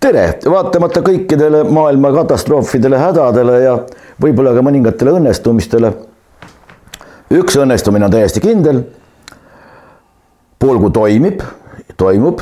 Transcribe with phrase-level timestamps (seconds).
[0.00, 3.74] tere, vaatamata kõikidele maailma katastroofidele, hädadele ja
[4.22, 5.92] võib-olla ka mõningatele õnnestumistele.
[7.36, 8.82] üks õnnestumine on täiesti kindel.
[10.58, 11.42] poolgu toimib,
[11.96, 12.40] toimub,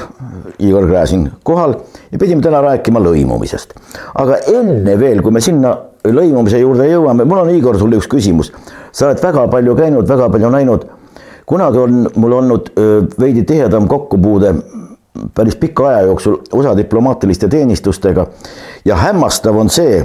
[0.59, 1.75] Igor Gräzin kohal
[2.13, 3.75] ja pidime täna rääkima lõimumisest.
[4.15, 8.53] aga enne veel, kui me sinna lõimumise juurde jõuame, mul on Igor sulle üks küsimus.
[8.93, 10.87] sa oled väga palju käinud, väga palju näinud.
[11.47, 12.71] kunagi on mul olnud
[13.19, 14.55] veidi tihedam kokkupuude
[15.35, 18.27] päris pika aja jooksul USA diplomaatiliste teenistustega
[18.85, 20.03] ja hämmastav on see,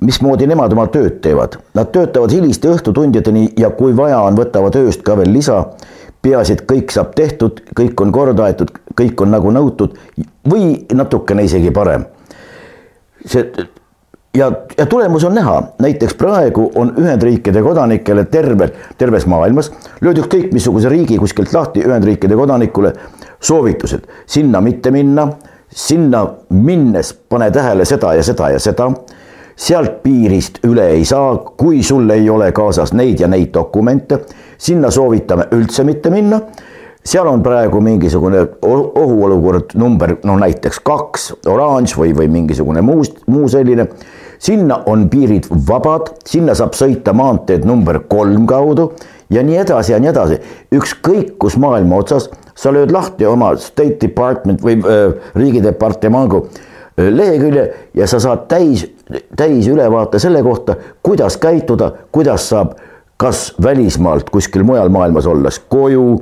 [0.00, 1.58] mismoodi nemad oma tööd teevad.
[1.74, 5.64] Nad töötavad hiliste õhtutundideni ja kui vaja on, võtavad ööst ka veel lisa.
[6.24, 9.98] peaasi, et kõik saab tehtud, kõik on korda aetud, kõik on nagu nõutud
[10.48, 12.06] või natukene isegi parem.
[13.26, 13.52] see
[14.34, 20.52] ja, ja tulemus on näha, näiteks praegu on Ühendriikide kodanikele terve, terves maailmas, lööd ükskõik
[20.52, 22.92] missuguse riigi kuskilt lahti Ühendriikide kodanikule
[23.40, 25.28] soovitused, sinna mitte minna,
[25.70, 28.92] sinna minnes pane tähele seda ja seda ja seda.
[29.56, 34.18] sealt piirist üle ei saa, kui sul ei ole kaasas neid ja neid dokumente,
[34.58, 36.40] sinna soovitame üldse mitte minna
[37.04, 43.48] seal on praegu mingisugune ohuolukord number, no näiteks kaks, oranž või, või mingisugune muu, muu
[43.48, 43.88] selline.
[44.44, 48.90] Sinna on piirid vabad, sinna saab sõita maanteed number kolm kaudu
[49.32, 50.38] ja nii edasi ja nii edasi.
[50.74, 57.68] ükskõik kus maailma otsas sa lööd lahti oma State Department või äh, riigidepartemangu äh, lehekülje
[57.94, 58.86] ja sa saad täis,
[59.36, 62.76] täis ülevaate selle kohta, kuidas käituda, kuidas saab
[63.16, 66.18] kas välismaalt kuskil mujal maailmas olles koju,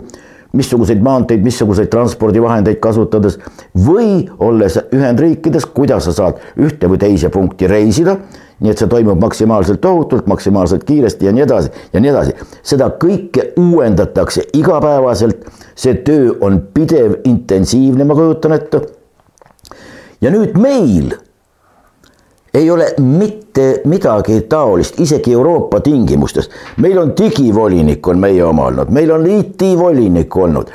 [0.53, 3.39] missuguseid maanteid, missuguseid transpordivahendeid kasutades
[3.87, 8.19] või olles Ühendriikides, kuidas sa saad ühte või teise punkti reisida
[8.63, 12.35] nii et see toimub maksimaalselt ohutult, maksimaalselt kiiresti ja nii edasi ja nii edasi.
[12.63, 18.83] seda kõike uuendatakse igapäevaselt, see töö on pidev, intensiivne, ma kujutan ette.
[20.21, 21.17] ja nüüd meil
[22.55, 26.51] ei ole mitte midagi taolist, isegi Euroopa tingimustes.
[26.77, 30.73] meil on digivolinik on meie oma olnud, meil on IT-volinik olnud.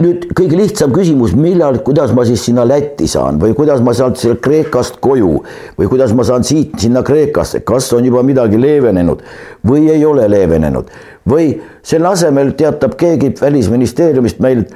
[0.00, 4.12] Nüüd kõige lihtsam küsimus, millal, kuidas ma siis sinna Lätti saan või kuidas ma saan
[4.16, 5.38] sealt Kreekast koju
[5.78, 9.24] või kuidas ma saan siit sinna Kreekasse, kas on juba midagi leevenenud
[9.66, 10.92] või ei ole leevenenud?
[11.28, 14.66] Või selle asemel teatab keegi välisministeeriumist meil,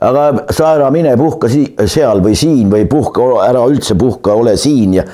[0.00, 4.98] aga sa ära mine puhka seal või siin või puhka ära üldse puhka, ole siin
[4.98, 5.06] ja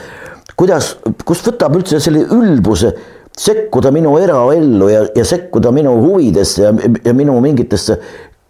[0.57, 2.93] kuidas, kust võtab üldse selle ülbuse
[3.35, 6.73] sekkuda minu eraellu ja, ja sekkuda minu huvidesse ja,
[7.05, 7.99] ja minu mingitesse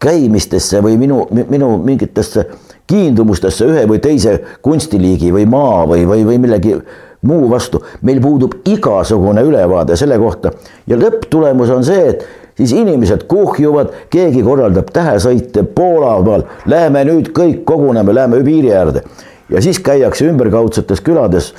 [0.05, 2.45] käimistesse või minu, minu mingitesse
[2.91, 6.77] kiindumustesse ühe või teise kunstiliigi või maa või, või, või millegi
[7.25, 7.81] muu vastu.
[8.03, 10.53] meil puudub igasugune ülevaade selle kohta.
[10.87, 12.27] Ja lõpptulemus on see, et
[12.59, 19.05] siis inimesed kuhjuvad, keegi korraldab tähesõite Poola peal, läheme nüüd kõik koguneme, läheme piiri äärde.
[19.51, 21.53] Ja siis käiakse ümberkaudsetes külades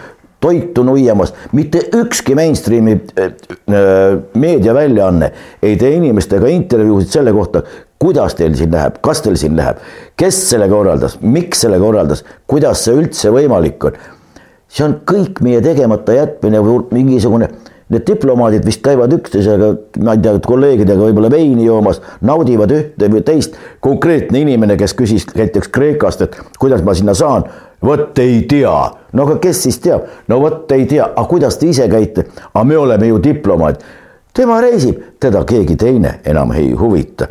[0.46, 5.32] toitu nuiamas, mitte ükski mainstream'i äh, äh, meediaväljaanne
[5.64, 7.64] ei tee inimestega intervjuusid selle kohta,
[8.00, 9.80] kuidas teil siin läheb, kas teil siin läheb,
[10.20, 13.98] kes selle korraldas, miks selle korraldas, kuidas see üldse võimalik on.
[14.70, 17.50] see on kõik meie tegemata jätmine või mingisugune,
[17.90, 19.70] need diplomaadid vist käivad üksteisega,
[20.04, 23.58] ma ei tea, kolleegidega võib-olla veini joomas, naudivad ühte või teist.
[23.80, 27.46] konkreetne inimene, kes küsis näiteks Kreekast, et kuidas ma sinna saan,
[27.86, 28.74] vot ei tea,
[29.14, 32.64] no aga kes siis teab, no vot ei tea, aga kuidas te ise käite, aga
[32.64, 33.84] me oleme ju diplomaat.
[34.34, 37.28] tema reisib, teda keegi teine enam ei huvita.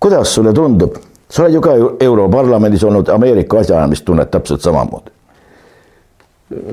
[0.00, 0.96] Kuidas sulle tundub,
[1.28, 5.13] sa oled ju ka Europarlamendis olnud, Ameerika asjaajamist tunned täpselt samamoodi.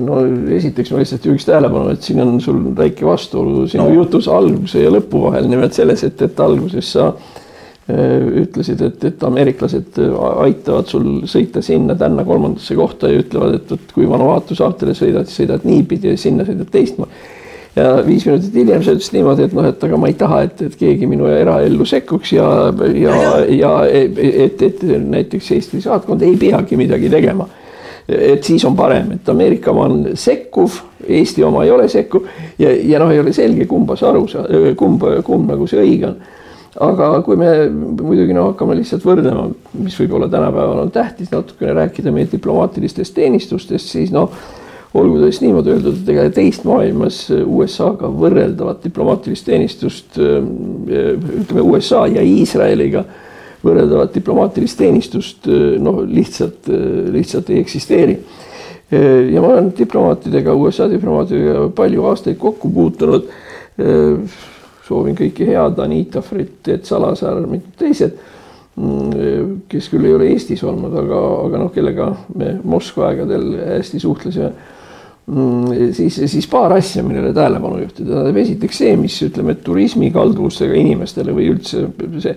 [0.00, 0.22] No
[0.56, 3.94] esiteks ma lihtsalt juhiks tähelepanu, et siin on sul väike vastuolu sinu no.
[4.02, 9.28] jutus alguse ja lõpu vahel, nimelt selles, et, et alguses sa äh, ütlesid, et, et
[9.28, 10.00] ameeriklased
[10.46, 15.30] aitavad sul sõita sinna, tänna kolmandasse kohta ja ütlevad, et, et kui Vanuatu saartele sõidad,
[15.30, 17.40] siis sõidad niipidi ja sinna sõidad teistmoodi
[17.76, 20.60] ja viis minutit hiljem sa ütlesid niimoodi, et noh, et aga ma ei taha, et,
[20.66, 22.46] et keegi minu eraellu sekkuks ja,
[22.98, 23.16] ja,
[23.48, 27.48] ja et, et näiteks Eesti saatkond ei peagi midagi tegema.
[28.08, 32.28] Et siis on parem, et Ameerika oma on sekkuv, Eesti oma ei ole sekkuv
[32.58, 36.12] ja, ja noh, ei ole selge, kumba sa aru saad, kumb, kumb nagu see õige
[36.12, 36.22] on.
[36.82, 39.44] Aga kui me muidugi no hakkame lihtsalt võrdlema,
[39.76, 44.32] mis võib-olla tänapäeval on tähtis natukene rääkida meie diplomaatilistest teenistustest, siis noh
[44.94, 52.06] olgu ta siis niimoodi öeldud, et ega teist maailmas USA-ga võrreldavat diplomaatilist teenistust, ütleme USA
[52.12, 53.04] ja Iisraeliga
[53.62, 55.48] võrreldavat diplomaatilist teenistust
[55.82, 56.70] noh, lihtsalt,
[57.14, 58.16] lihtsalt ei eksisteeri.
[59.32, 63.30] ja ma olen diplomaatidega, USA diplomaatidega palju aastaid kokku puutunud.
[64.82, 68.18] soovin kõike head, Anita Fritt, Teet Salasaar, mitmed teised,
[68.76, 73.46] mm, kes küll ei ole Eestis olnud, aga, aga noh, kellega me Moskva aegadel
[73.78, 74.50] hästi suhtlesime
[75.26, 81.48] mm, siis, siis paar asja, millele tähelepanu juhtida, esiteks see, mis ütleme, turismikalduvustega inimestele või
[81.54, 81.86] üldse
[82.26, 82.36] see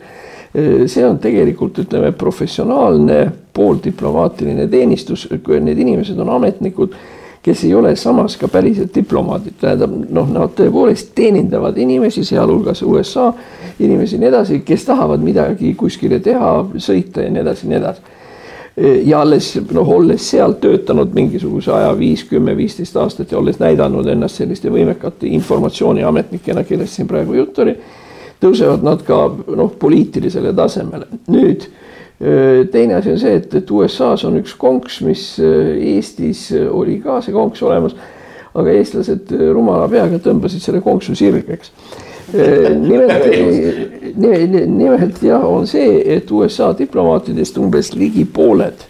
[0.88, 3.19] see on tegelikult ütleme professionaalne
[3.54, 5.28] pooldiplomaatiline teenistus,
[5.60, 6.96] need inimesed on ametnikud,
[7.46, 13.28] kes ei ole samas ka päriselt diplomaadid, tähendab noh, nad tõepoolest teenindavad inimesi, sealhulgas USA
[13.80, 18.13] inimesi ja nii edasi, kes tahavad midagi kuskile teha, sõita ja nii edasi, nii edasi.
[19.07, 24.07] Ja alles noh, olles seal töötanud mingisuguse aja, viis, kümme, viisteist aastat ja olles näidanud
[24.12, 27.78] ennast selliste võimekate informatsiooniametnikena, kellest siin praegu jutt oli
[28.45, 29.25] tõusevad nad ka
[29.57, 31.09] noh, poliitilisele tasemele.
[31.33, 31.68] nüüd
[32.71, 37.36] teine asi on see, et, et USA-s on üks konks, mis Eestis oli ka see
[37.36, 37.95] konks olemas,
[38.56, 41.74] aga eestlased rumala peaga tõmbasid selle konksu sirgeks.
[42.31, 43.27] nimelt,
[44.80, 48.88] nimelt jah, on see, et USA diplomaatidest umbes ligi pooled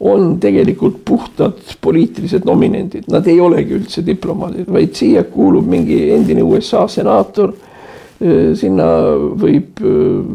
[0.00, 6.42] on tegelikult puhtad poliitilised nominendid, nad ei olegi üldse diplomaadid, vaid siia kuulub mingi endine
[6.42, 7.52] USA senaator
[8.20, 8.86] sinna
[9.40, 9.92] võib äh,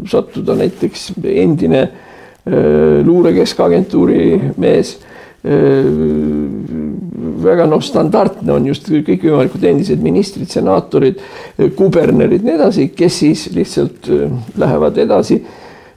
[0.09, 4.97] sattuda näiteks endine äh, luure keskagentuuri mees.
[7.45, 11.19] väga noh, standardne on just kõikvõimalikud endised ministrid, senaatorid,
[11.77, 14.09] kubernerid, nii edasi, kes siis lihtsalt
[14.57, 15.37] lähevad edasi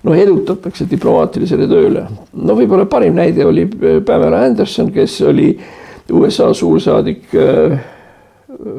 [0.04, 2.02] noh, edutatakse diplomaatilisele tööle.
[2.36, 3.64] no võib-olla parim näide oli
[4.04, 5.54] Pamela Anderson, kes oli
[6.12, 7.32] USA suursaadik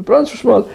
[0.05, 0.69] Prantsusmaal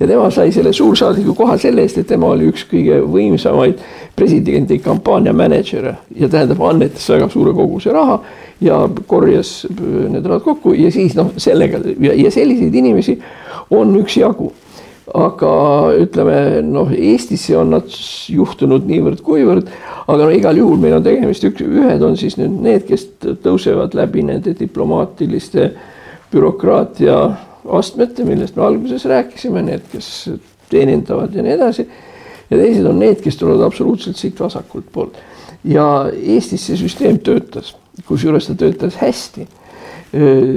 [0.00, 3.78] ja tema sai selle suursaadiku koha selle eest, et tema oli üks kõige võimsamaid
[4.16, 5.94] presidendi kampaania mänedžere.
[6.18, 8.20] Ja tähendab, annetas väga suure koguse raha
[8.64, 13.18] ja korjas need rahad kokku ja siis noh, sellega ja, ja selliseid inimesi
[13.70, 14.52] on üksjagu.
[15.14, 15.50] Aga
[16.00, 17.90] ütleme noh, Eestisse on nad
[18.32, 19.68] juhtunud niivõrd-kuivõrd,
[20.08, 23.10] aga no igal juhul meil on tegemist üks, ühed on siis nüüd need, kes
[23.44, 25.68] tõusevad läbi nende diplomaatiliste
[26.32, 27.18] bürokraatia
[27.64, 30.08] astmete, millest me alguses rääkisime, need, kes
[30.70, 31.88] teenindavad ja nii edasi.
[32.50, 35.18] ja teised on need, kes tulevad absoluutselt siit vasakult poolt.
[35.64, 37.74] ja Eestis see süsteem töötas,
[38.06, 39.46] kusjuures ta töötas hästi.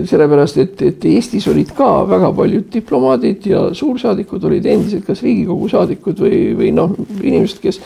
[0.06, 5.69] sellepärast, et, et Eestis olid ka väga paljud diplomaadid ja suursaadikud olid endised kas Riigikogu
[5.69, 7.81] saadikud või, või noh, inimesed, kes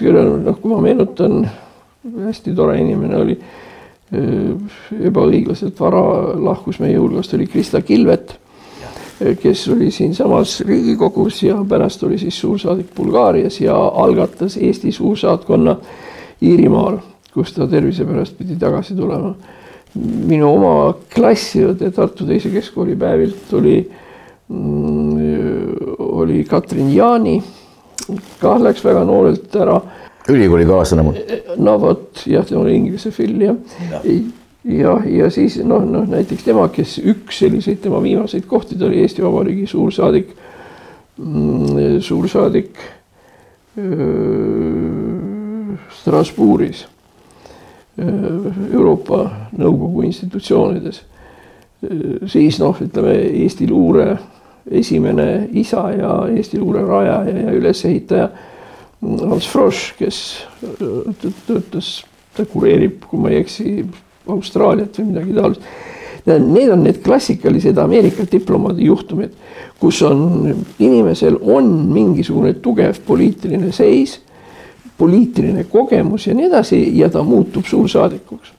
[0.00, 1.44] noh, kui ma meenutan,
[2.26, 3.36] hästi tore inimene oli
[4.14, 6.02] ebaõiglaselt vara
[6.38, 8.34] lahkus meie hulgast, oli Krista Kilvet
[9.18, 15.76] kes oli siinsamas Riigikogus ja pärast oli siis suursaadik Bulgaarias ja algatas Eesti suursaatkonna
[16.42, 16.98] Iirimaal,
[17.34, 19.34] kus ta tervise pärast pidi tagasi tulema.
[20.26, 23.76] minu oma klassiõde Tartu Teise Keskkooli päevilt oli,
[24.48, 27.42] mm, oli Katrin Jaani,
[28.40, 29.80] kah läks väga noorelt ära.
[30.28, 31.20] ülikoolikaaslane mul.
[31.56, 33.56] no vot jah, tema oli inglise fill jah
[33.90, 34.24] ja jah,
[34.64, 39.22] ja siis noh, noh näiteks tema, kes üks selliseid tema viimaseid kohti, ta oli Eesti
[39.24, 40.34] Vabariigi suursaadik,
[41.18, 42.78] mm, suursaadik
[46.00, 46.86] Strasbourgis,
[48.72, 51.02] Euroopa Nõukogu institutsioonides.
[52.26, 53.12] siis noh, ütleme
[53.44, 54.16] Eesti luure
[54.70, 58.28] esimene isa ja Eesti luure rajaja ja ülesehitaja
[59.04, 60.46] Hans Frosch, kes
[61.46, 62.04] töötas,
[62.36, 63.84] ta kureerib, kui ma ei eksi,
[64.28, 65.66] Austraaliat või midagi taolist.
[66.24, 69.34] Need on need klassikalised Ameerika diplomaadi juhtumid,
[69.80, 74.20] kus on inimesel on mingisugune tugev poliitiline seis,
[74.98, 78.52] poliitiline kogemus ja nii edasi ja ta muutub suursaadikuks.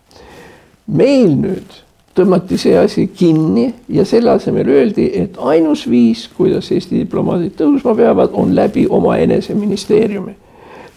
[0.87, 1.81] meil nüüd
[2.15, 7.95] tõmmati see asi kinni ja selle asemel öeldi, et ainus viis, kuidas Eesti diplomaadid tõusma
[7.97, 10.35] peavad, on läbi omaenese ministeeriumi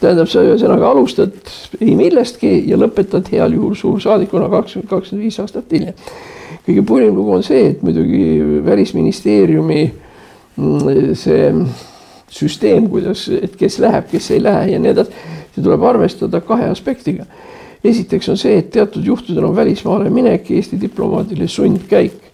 [0.00, 1.34] tähendab, sa ühesõnaga alustad
[1.80, 5.96] ei millestki ja lõpetad heal juhul suursaadikuna kakskümmend, kakskümmend viis aastat hiljem.
[6.66, 9.82] kõige põnev lugu on see, et muidugi välisministeeriumi
[10.56, 11.50] mm, see
[12.28, 16.68] süsteem, kuidas, et kes läheb, kes ei lähe ja nii edasi, see tuleb arvestada kahe
[16.70, 17.26] aspektiga.
[17.84, 22.28] esiteks on see, et teatud juhtudel on välismaale minek Eesti diplomaadile sundkäik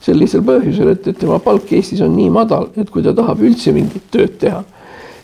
[0.00, 3.40] sel lihtsal põhjusel, et, et tema palk Eestis on nii madal, et kui ta tahab
[3.42, 4.62] üldse mingit tööd teha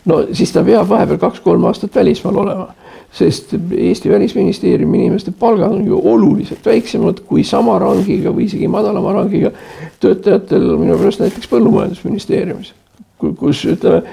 [0.05, 2.67] no siis ta peab vahepeal kaks-kolm aastat välismaal olema,
[3.13, 9.13] sest Eesti Välisministeeriumi inimeste palgad on ju oluliselt väiksemad kui sama rangiga või isegi madalama
[9.19, 9.51] rangiga
[9.99, 12.73] töötajatel minu pärast näiteks Põllumajandusministeeriumis,
[13.19, 14.03] kus ütleme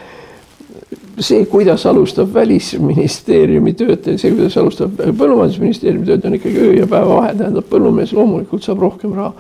[1.21, 7.17] see, kuidas alustab välisministeeriumi töötaja, see, kuidas alustab põllumajandusministeeriumi töötaja, on ikkagi öö ja päeva
[7.17, 9.35] vahe, tähendab põllumees loomulikult saab rohkem raha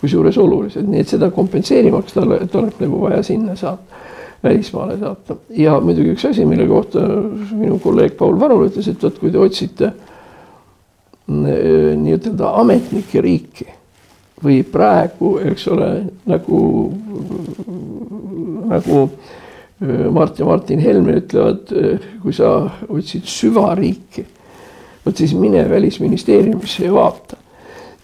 [0.00, 4.04] kusjuures olulised, nii et seda kompenseerimaks talle tuleb nagu vaja sinna saata,
[4.46, 5.36] välismaale saata.
[5.50, 7.02] ja muidugi üks asi, mille kohta
[7.52, 9.92] minu kolleeg Paul Varul ütles, et vot kui te otsite
[11.26, 13.66] nii-ütelda ametnike riiki
[14.44, 15.88] või praegu, eks ole,
[16.28, 16.60] nagu,
[18.70, 19.00] nagu
[20.12, 21.72] Mart ja Martin Helme ütlevad,
[22.22, 22.52] kui sa
[22.88, 24.24] otsid süvariiki,
[25.04, 27.42] vot siis mine välisministeeriumisse ja vaata.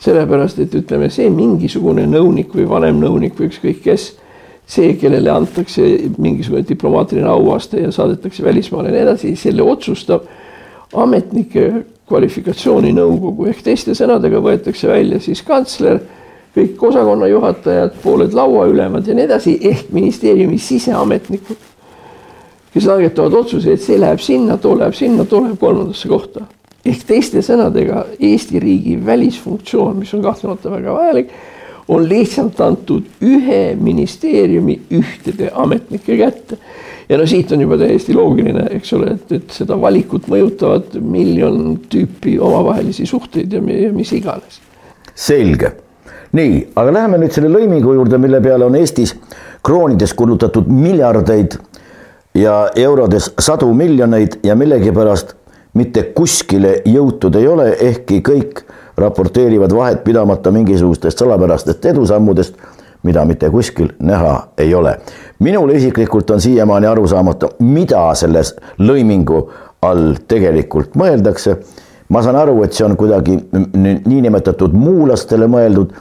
[0.03, 4.09] sellepärast, et ütleme, see mingisugune nõunik või vanemnõunik või ükskõik kes,
[4.73, 5.85] see, kellele antakse
[6.17, 10.29] mingisugune diplomaatiline auaste ja saadetakse välismaale ja nii edasi, selle otsustab
[10.93, 11.67] ametnike
[12.09, 16.01] kvalifikatsiooninõukogu ehk teiste sõnadega võetakse välja siis kantsler,
[16.57, 21.69] kõik osakonna juhatajad, pooled lauaülemad ja nii edasi, ehk ministeeriumi siseametnikud,
[22.73, 26.49] kes langetavad otsuse, et see läheb sinna, too läheb sinna, too läheb kolmandasse kohta.
[26.85, 31.29] ehk teiste sõnadega Eesti riigi välisfunktsioon, mis on kahtlemata väga vajalik,
[31.93, 36.59] on lihtsalt antud ühe ministeeriumi ühtede ametnike kätte
[37.09, 41.77] ja no siit on juba täiesti loogiline, eks ole, et, et seda valikut mõjutavad miljon
[41.93, 44.61] tüüpi omavahelisi suhteid ja, ja mis iganes.
[45.15, 45.75] selge,
[46.33, 49.15] nii, aga läheme nüüd selle lõimingu juurde, mille peale on Eestis
[49.63, 51.59] kroonides kulutatud miljardeid
[52.35, 55.37] ja eurodes sadu miljoneid ja millegipärast
[55.77, 58.65] mitte kuskile jõutud ei ole, ehkki kõik
[58.97, 62.55] raporteerivad vahet pidamata mingisugustest salapärastest edusammudest
[63.03, 65.01] mida mitte kuskil näha ei ole.
[65.39, 69.51] minule isiklikult on siiamaani arusaamatu, mida selles lõimingu
[69.83, 71.57] all tegelikult mõeldakse.
[72.09, 73.39] ma saan aru, et see on kuidagi
[74.07, 75.95] niinimetatud muulastele mõeldud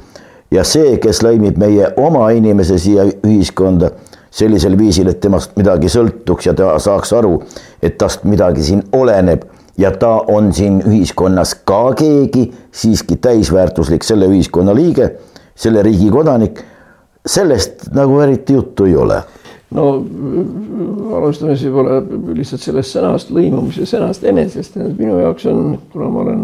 [0.52, 3.92] ja see, kes lõimib meie oma inimese siia ühiskonda
[4.32, 7.42] sellisel viisil, et temast midagi sõltuks ja ta saaks aru,
[7.82, 9.44] et tast midagi siin oleneb
[9.78, 15.12] ja ta on siin ühiskonnas ka keegi, siiski täisväärtuslik selle ühiskonna liige,
[15.56, 16.64] selle riigi kodanik.
[17.26, 19.20] Sellest nagu eriti juttu ei ole.
[19.72, 19.86] No
[21.16, 22.02] alustame siis võib-olla
[22.36, 26.42] lihtsalt sellest sõnast, lõimumise sõnast enesest, minu jaoks on, kuna ma olen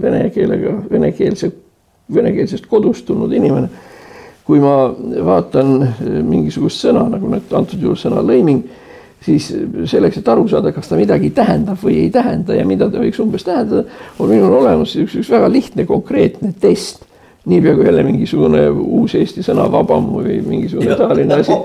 [0.00, 1.50] vene keelega, venekeelse,
[2.14, 3.68] venekeelsest kodust tulnud inimene,
[4.48, 4.78] kui ma
[5.26, 5.74] vaatan
[6.24, 8.64] mingisugust sõna, nagu nüüd antud juhul sõna lõiming,
[9.24, 9.48] siis
[9.90, 13.20] selleks, et aru saada, kas ta midagi tähendab või ei tähenda ja mida ta võiks
[13.24, 13.86] umbes tähendada,
[14.18, 17.06] on minul olemas üks, üks väga lihtne konkreetne test.
[17.48, 21.56] Niipea kui jälle mingisugune uus eesti sõna vabam või mingisugune taoline asi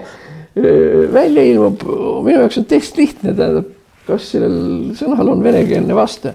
[1.13, 1.83] välja ilmub,
[2.25, 3.69] minu jaoks on tekst lihtne, tähendab,
[4.07, 6.33] kas sellel sõnal on venekeelne vaste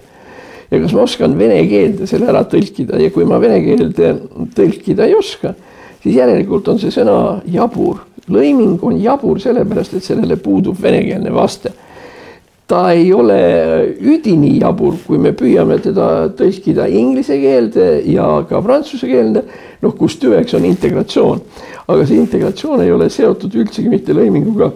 [0.70, 4.14] ja kas ma oskan vene keelde selle ära tõlkida ja kui ma vene keelde
[4.56, 5.54] tõlkida ei oska,
[6.02, 8.04] siis järelikult on see sõna jabur.
[8.28, 11.74] Lõiming on jabur sellepärast, et sellele puudub venekeelne vaste
[12.66, 13.36] ta ei ole
[14.00, 19.44] üdini jabur, kui me püüame teda tõlkida inglise keelde ja ka prantsuse keelde,
[19.84, 21.42] noh, kus tüveks on integratsioon.
[21.86, 24.70] aga see integratsioon ei ole seotud üldsegi mitte lõiminguga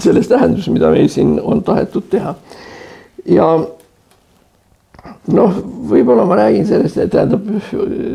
[0.00, 2.34] selles tähenduses, mida meil siin on tahetud teha.
[3.28, 3.48] ja
[5.36, 5.58] noh,
[5.92, 7.44] võib-olla ma räägin sellest, tähendab,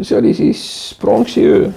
[0.02, 0.64] see oli siis
[1.02, 1.70] pronksiöö,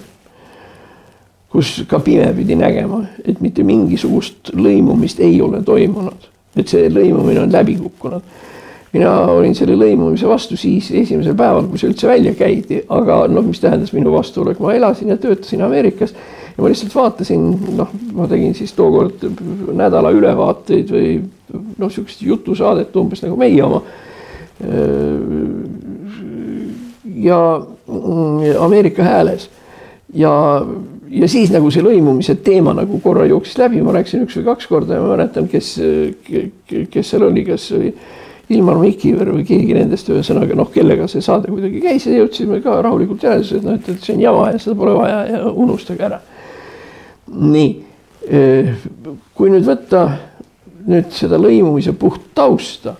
[1.50, 7.44] kus ka pime pidi nägema, et mitte mingisugust lõimumist ei ole toimunud et see lõimumine
[7.44, 8.22] on läbi kukkunud.
[8.90, 13.44] mina olin selle lõimumise vastu siis esimesel päeval, kui see üldse välja käidi, aga noh,
[13.46, 17.44] mis tähendas minu vastuolek, ma elasin ja töötasin Ameerikas ja ma lihtsalt vaatasin,
[17.78, 19.22] noh, ma tegin siis tookord
[19.78, 21.12] nädala ülevaateid või
[21.52, 23.84] noh, niisugust jutusaadet umbes nagu meie oma.
[27.14, 27.38] ja
[28.60, 29.46] Ameerika Hääles
[30.14, 30.32] ja
[31.10, 34.70] ja siis nagu see lõimumise teema nagu korra jooksis läbi, ma rääkisin üks või kaks
[34.70, 35.74] korda ja ma mäletan, kes,
[36.90, 37.92] kes seal oli, kas oli
[38.50, 42.80] Ilmar Mikiver või keegi nendest, ühesõnaga noh, kellega see saade kuidagi käis ja jõudsime ka
[42.82, 46.18] rahulikult järeldusele, et noh, et, see on jama ja seda pole vaja ja unustage ära.
[47.30, 47.70] nii,
[49.38, 50.02] kui nüüd võtta
[50.90, 52.96] nüüd seda lõimumise puht tausta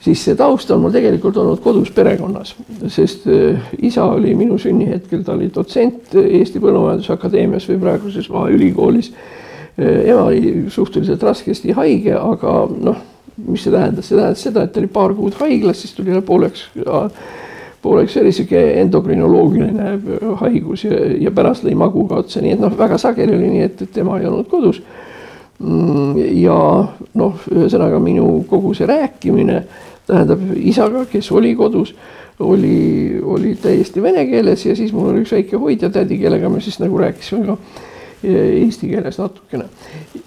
[0.00, 2.54] siis see taust on mul tegelikult olnud kodus perekonnas,
[2.88, 9.12] sest äh, isa oli minu sünnihetkel, ta oli dotsent Eesti Põllumajandusakadeemias või praeguses Maaülikoolis.
[9.76, 13.04] Äh, ema oli suhteliselt raskesti haige, aga noh,
[13.46, 16.66] mis see tähendas, see tähendas seda, et ta oli paar kuud haiglas, siis tuli pooleks,
[17.82, 19.94] pooleks oli sihuke endokrinoloogiline
[20.42, 23.68] haigus ja, ja pärast lõi magu ka otsa, nii et noh, väga sageli oli nii,
[23.68, 24.82] et, et tema ei olnud kodus.
[25.60, 26.56] Mm, ja
[27.18, 29.62] noh, ühesõnaga minu kogu see rääkimine
[30.06, 31.94] tähendab isaga, kes oli kodus,
[32.40, 36.80] oli, oli täiesti vene keeles ja siis mul oli üks väike hoidjatädi, kellega me siis
[36.82, 37.58] nagu rääkisime ka
[38.24, 39.64] eesti keeles natukene.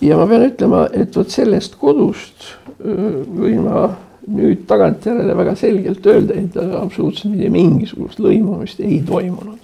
[0.02, 2.50] ja ma pean ütlema, et vot sellest kodust
[2.84, 3.88] võin ma
[4.34, 9.60] nüüd tagantjärele väga selgelt öelda, et absoluutselt mitte mingisugust lõimumist ei toimunud.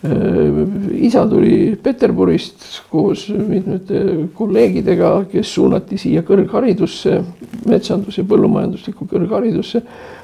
[0.00, 7.18] Isa tuli Peterburist koos mitmete kolleegidega, kes suunati siia kõrgharidusse,
[7.68, 9.82] metsandus- ja põllumajanduslikku kõrgharidusse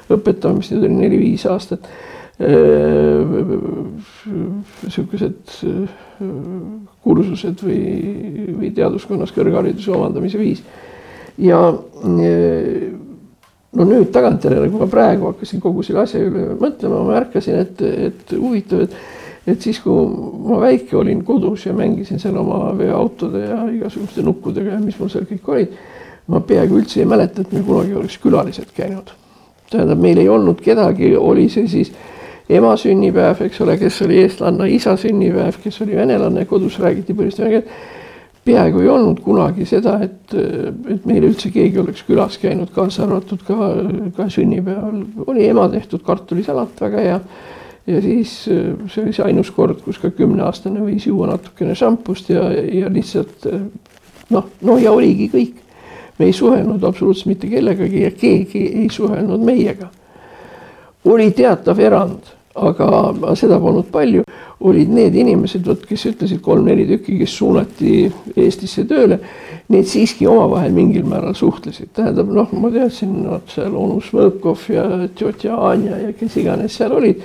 [0.09, 1.85] õpetama, mis nüüd oli neli-viis aastat.
[4.83, 5.41] niisugused
[7.01, 7.81] kursused või,
[8.59, 10.61] või teaduskonnas kõrghariduse omandamise viis.
[11.37, 11.57] ja
[13.73, 17.81] no nüüd tagantjärele, kui ma praegu hakkasin kogu selle asja üle mõtlema, ma märkasin, et,
[17.81, 18.93] et huvitav, et
[19.47, 20.07] et siis, kui
[20.47, 25.11] ma väike olin kodus ja mängisin seal oma veoautode ja igasuguste nukkudega ja mis mul
[25.13, 25.77] seal kõik olid,
[26.27, 29.13] ma peaaegu üldse ei mäleta, et meil kunagi oleks külalised käinud.
[29.71, 31.91] tähendab, meil ei olnud kedagi, oli see siis
[32.49, 37.43] ema sünnipäev, eks ole, kes oli eestlanna, isa sünnipäev, kes oli venelane, kodus räägiti põhiliselt
[37.45, 37.73] vene keelt.
[38.47, 40.31] peaaegu ei olnud kunagi seda, et,
[40.87, 43.73] et meil üldse keegi oleks külas käinud, kaasa arvatud ka,
[44.15, 45.01] ka sünnipäeval.
[45.27, 47.19] oli ema tehtud kartulisalat, väga hea.
[47.87, 52.49] Ja siis see oli see ainus kord, kus ka kümneaastane võis juua natukene šampust ja,
[52.51, 53.47] ja lihtsalt
[54.33, 55.63] noh, no ja oligi kõik.
[56.19, 59.91] me ei suhelnud absoluutselt mitte kellegagi ja keegi ei suhelnud meiega
[61.07, 64.23] oli teatav erand aga seda polnud palju,
[64.65, 69.19] olid need inimesed, vot kes ütlesid kolm-neli tükki, kes suunati Eestisse tööle,
[69.73, 74.87] need siiski omavahel mingil määral suhtlesid, tähendab noh, ma teadsin, noh, seal onu Šmõkov ja
[75.17, 77.21] tjotja Anja ja kes iganes seal olid.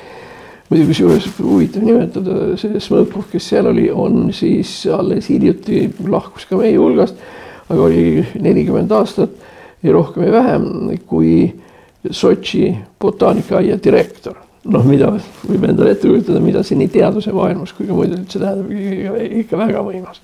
[0.73, 6.57] Muidugi kusjuures huvitav nimetada, see Šmõkov, kes seal oli, on siis alles hiljuti lahkus ka
[6.61, 7.19] meie hulgast,
[7.69, 9.37] aga oli nelikümmend aastat
[9.83, 10.65] ei rohkem ei vähem
[11.07, 11.35] kui
[12.03, 15.11] Sotši botaanikaaia direktor noh, mida
[15.47, 18.71] võib endale ette kujutada, mida see nii teaduse maailmas kui ka muidu üldse tähendab,
[19.43, 20.23] ikka väga võimas.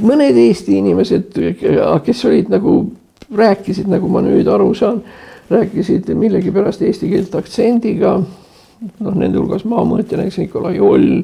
[0.00, 1.38] mõned Eesti inimesed,
[2.04, 2.76] kes olid nagu,
[3.34, 5.02] rääkisid, nagu ma nüüd aru saan,
[5.50, 8.18] rääkisid millegipärast eesti keelt aktsendiga.
[9.00, 11.22] Noh, nende hulgas maamõõtja näiteks Nikolai Oll,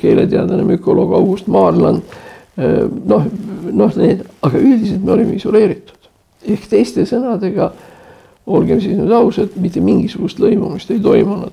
[0.00, 2.16] keeleteadlane, mükoloog August Maarland.
[2.56, 3.24] noh,
[3.72, 5.94] noh, need, aga üldiselt me olime isoleeritud
[6.44, 7.70] ehk teiste sõnadega
[8.46, 11.52] olgem siis nüüd ausad, mitte mingisugust lõimumist ei toimunud.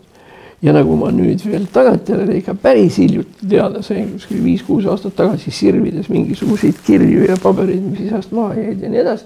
[0.62, 5.50] ja nagu ma nüüd veel tagantjärele ikka päris hiljuti teada sain, kuskil viis-kuus aastat tagasi
[5.52, 9.26] sirvides mingisuguseid kirju ja pabereid, mis isast maha jäid ja nii edasi,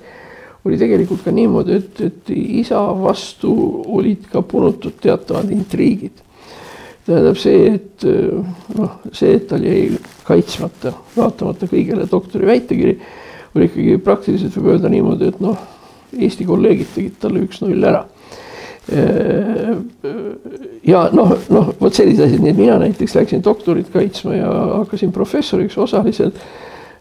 [0.66, 3.52] oli tegelikult ka niimoodi, et, et isa vastu
[3.98, 6.24] olid ka punutud teatavad intriigid.
[7.06, 8.06] tähendab see, et
[8.74, 9.92] noh, see, et tal jäi
[10.26, 12.98] kaitsmata, vaatamata kõigele doktori väitekiri,
[13.56, 15.60] oli ikkagi praktiliselt võib öelda niimoodi, et noh
[16.16, 18.06] Eesti kolleegid tegid talle üks-null ära.
[20.86, 25.12] ja noh, noh vot sellised asjad, nii et mina näiteks läksin doktorit kaitsma ja hakkasin
[25.16, 26.38] professoriks osaliselt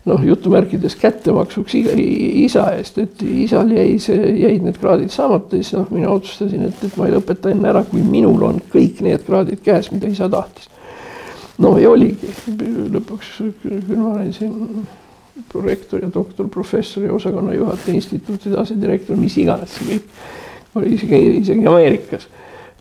[0.04, 5.88] noh, jutumärkides kättemaksuks isa eest, et isal jäi see, jäid need kraadid saamata, siis noh,
[5.94, 9.64] mina otsustasin, et, et ma ei lõpeta enne ära, kui minul on kõik need kraadid
[9.64, 10.68] käes, mida isa tahtis.
[11.58, 12.30] no ja oligi,
[12.94, 14.86] lõpuks küll ma olen siin
[15.50, 20.10] prorektor ja doktor, professor ja osakonna juhataja, instituutide asedirektor, mis iganes see kõik
[20.74, 22.28] oli isegi, isegi Ameerikas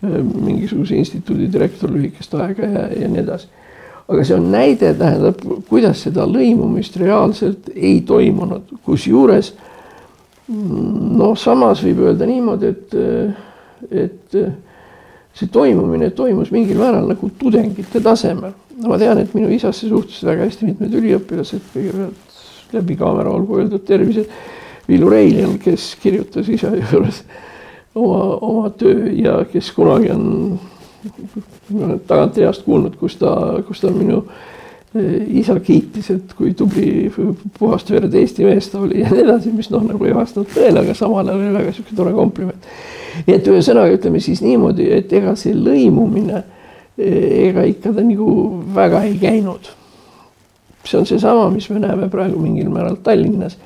[0.04, 3.48] mingisuguse instituudi direktor lühikest aega ja, ja nii edasi.
[4.08, 5.40] Aga see on näide, tähendab,
[5.70, 9.54] kuidas seda lõimumist reaalselt ei toimunud, kusjuures
[10.48, 12.98] noh, samas võib öelda niimoodi, et,
[14.04, 14.38] et
[15.34, 18.54] see toimumine toimus mingil määral nagu tudengite tasemel.
[18.78, 23.62] no ma tean, et minu isasse suhtusid väga hästi mitmed üliõpilased, kõigepealt läbi kaamera olgu
[23.62, 24.30] öeldud tervised.
[24.84, 27.22] Villu Reiljan, kes kirjutas isa juures
[27.96, 30.26] oma, oma töö ja kes kunagi on
[32.08, 33.36] tagantreast kuulnud, kus ta,
[33.68, 34.24] kus ta minu
[34.96, 37.12] eh, isa kiitis, et kui tubli
[37.60, 40.84] puhast verd Eesti mees ta oli ja nii edasi, mis noh, nagu ei vastanud tõele,
[40.84, 42.74] aga samal ajal oli väga sihuke tore kompliment.
[43.28, 46.42] nii et ühesõnaga ütleme siis niimoodi, et ega see lõimumine
[46.98, 48.34] eh, ega ikka ta nagu
[48.76, 49.74] väga ei käinud
[50.86, 53.58] see on seesama, mis me näeme praegu mingil määral Tallinnas.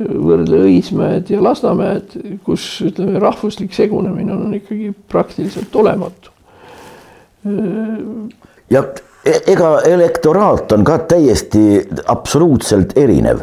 [0.00, 6.32] võrdle Õismäed ja Lasnamäed, kus ütleme, rahvuslik segunemine on ikkagi praktiliselt olematu.
[8.70, 8.84] Ja
[9.24, 13.40] e-, ega elektoraat on ka täiesti absoluutselt erinev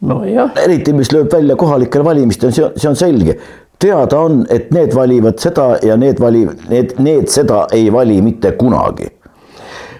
[0.00, 0.54] nojah.
[0.64, 3.36] eriti, mis lööb välja kohalikel valimistel, see on, see on selge.
[3.78, 8.54] teada on, et need valivad seda ja need valivad, need, need seda ei vali mitte
[8.60, 9.10] kunagi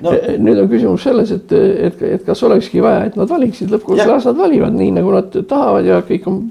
[0.04, 0.14] no..
[0.38, 4.30] nüüd on küsimus selles, et, et, et kas olekski vaja, et nad valiksid lõppkokkuvõttes, las
[4.30, 6.42] nad valivad nii, nagu nad tahavad ja kõik on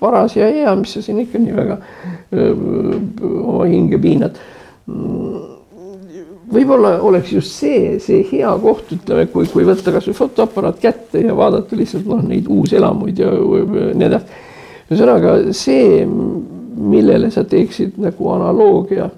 [0.00, 1.78] paras ja hea, mis sa siin ikka nii väga
[2.36, 4.36] oma hinge piinad.
[6.52, 11.36] Võib-olla oleks just see, see hea koht, ütleme, kui, kui võtta kasvõi fotoaparaat kätte ja
[11.36, 14.42] vaadata lihtsalt noh, neid uuselamuid ja nii edasi.
[14.90, 19.08] ühesõnaga see, millele sa teeksid nagu analoogia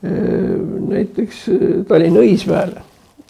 [0.00, 1.44] näiteks
[1.88, 2.80] Tallinna Õismäele,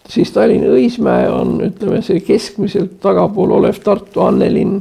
[0.07, 4.79] siis Tallinna Õismäe on, ütleme, see keskmiselt tagapool olev Tartu Annelinn,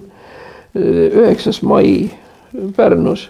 [0.74, 2.06] üheksas mai
[2.76, 3.26] Pärnus,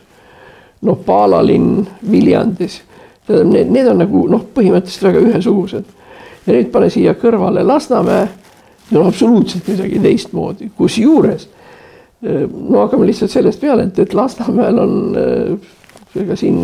[0.85, 2.83] noh, Paala linn Viljandis.
[3.29, 5.85] Need, need on nagu noh, põhimõtteliselt väga ühesugused.
[6.47, 8.29] ja nüüd pane siia kõrvale Lasnamäe,
[8.91, 11.49] no absoluutselt midagi teistmoodi, kusjuures
[12.21, 14.97] no hakkame lihtsalt sellest peale, et, et Lasnamäel on
[16.19, 16.59] ega siin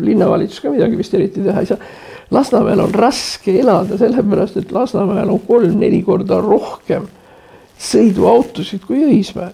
[0.00, 1.90] linnavalitsus ka midagi vist eriti teha ei saa.
[2.32, 7.08] Lasnamäel on raske elada, sellepärast et Lasnamäel on kolm-neli korda rohkem
[7.82, 9.52] sõiduautosid kui Õismäel.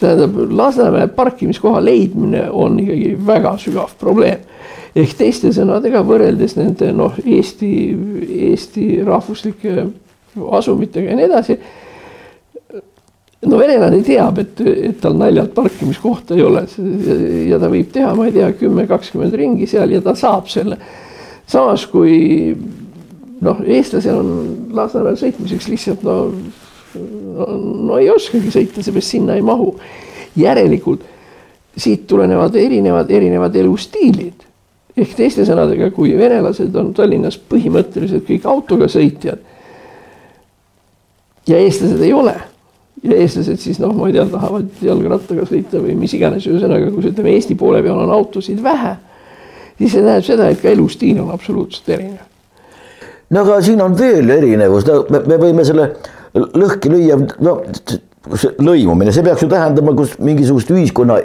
[0.00, 4.43] tähendab, Lasnamäe parkimiskoha leidmine on ikkagi väga sügav probleem.
[4.94, 7.70] Ehk teiste sõnadega võrreldes nende noh, Eesti,
[8.50, 9.88] Eesti rahvuslike
[10.58, 11.58] asumitega ja nii edasi
[13.44, 16.64] no venelane teab, et, et tal naljalt parkimiskohta ei ole
[17.50, 20.78] ja ta võib teha, ma ei tea, kümme, kakskümmend ringi seal ja ta saab selle.
[21.46, 22.54] samas kui
[23.44, 24.30] noh, eestlasel on
[24.74, 26.16] Lasnamäel sõitmiseks lihtsalt no,
[26.94, 27.48] no,
[27.90, 29.74] no ei oskagi sõita, seepärast sinna ei mahu.
[30.36, 31.04] järelikult
[31.76, 34.43] siit tulenevad erinevad, erinevad elustiilid.
[34.96, 39.42] Ehk teiste sõnadega, kui venelased on Tallinnas põhimõtteliselt kõik autoga sõitjad
[41.50, 42.34] ja eestlased ei ole
[43.04, 47.10] ja eestlased siis noh, ma ei tea, tahavad jalgrattaga sõita või mis iganes, ühesõnaga, kus
[47.10, 48.94] ütleme, Eesti poole peal on autosid vähe,
[49.78, 52.22] siis see tähendab seda, et ka elustiil on absoluutselt erinev.
[53.34, 55.90] no aga siin on veel erinevus, no me, me võime selle
[56.34, 57.58] lõhki lüüa, no
[58.38, 61.18] see lõimumine, see peaks ju tähendama, kus mingisugust ühiskonna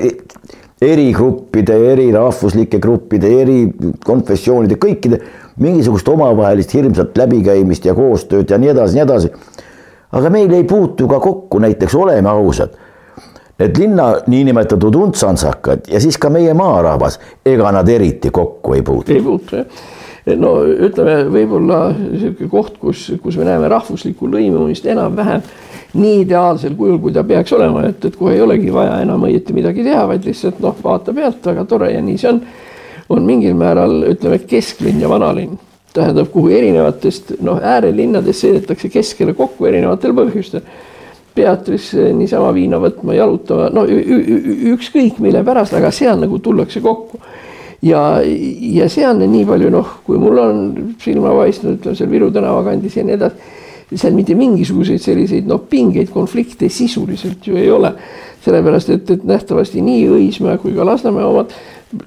[0.81, 3.59] e-, erigruppide, eri rahvuslike gruppide, eri
[4.05, 5.21] konfessioonide, kõikide
[5.59, 9.33] mingisugust omavahelist hirmsat läbikäimist ja koostööd ja nii edasi, nii edasi
[10.11, 12.75] aga meil ei puutu ka kokku, näiteks oleme ausad.
[13.59, 19.13] Need linna niinimetatud untsantsakad ja siis ka meie maarahvas, ega nad eriti kokku ei puutu.
[19.13, 25.41] ei puutu jah no ütleme, võib-olla niisugune koht, kus, kus me näeme rahvuslikku lõimumist enam-vähem
[25.93, 29.55] nii ideaalsel kujul, kui ta peaks olema, et, et kohe ei olegi vaja enam õieti
[29.57, 32.43] midagi teha, vaid lihtsalt noh, vaata pealt, väga tore ja nii see on.
[33.09, 35.57] on mingil määral ütleme kesklinn ja vanalinn
[35.93, 40.61] tähendab, kuhu erinevatest noh, äärelinnadest sõidetakse keskele kokku erinevatel põhjustel.
[41.33, 47.21] Peatrisse niisama viina võtma, jalutama, no ükskõik mille pärast, aga seal nagu tullakse kokku.
[47.81, 48.19] ja,
[48.75, 50.61] ja seal nii palju noh, kui mul on
[51.01, 53.57] silma paistnud, ütleme seal Viru tänava kandis ja nii edasi
[53.97, 57.93] seal mitte mingisuguseid selliseid noh, pingeid, konflikte sisuliselt ju ei ole.
[58.39, 61.51] sellepärast et, et nähtavasti nii Õismäe kui ka Lasnamäe omad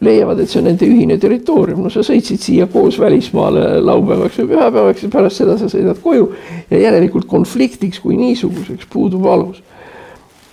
[0.00, 4.52] leiavad, et see on nende ühine territoorium, no sa sõitsid siia koos välismaale laupäevaks või
[4.54, 6.30] pühapäevaks ja pärast seda sa sõidad koju
[6.70, 9.60] ja järelikult konfliktiks kui niisuguseks puudub alus.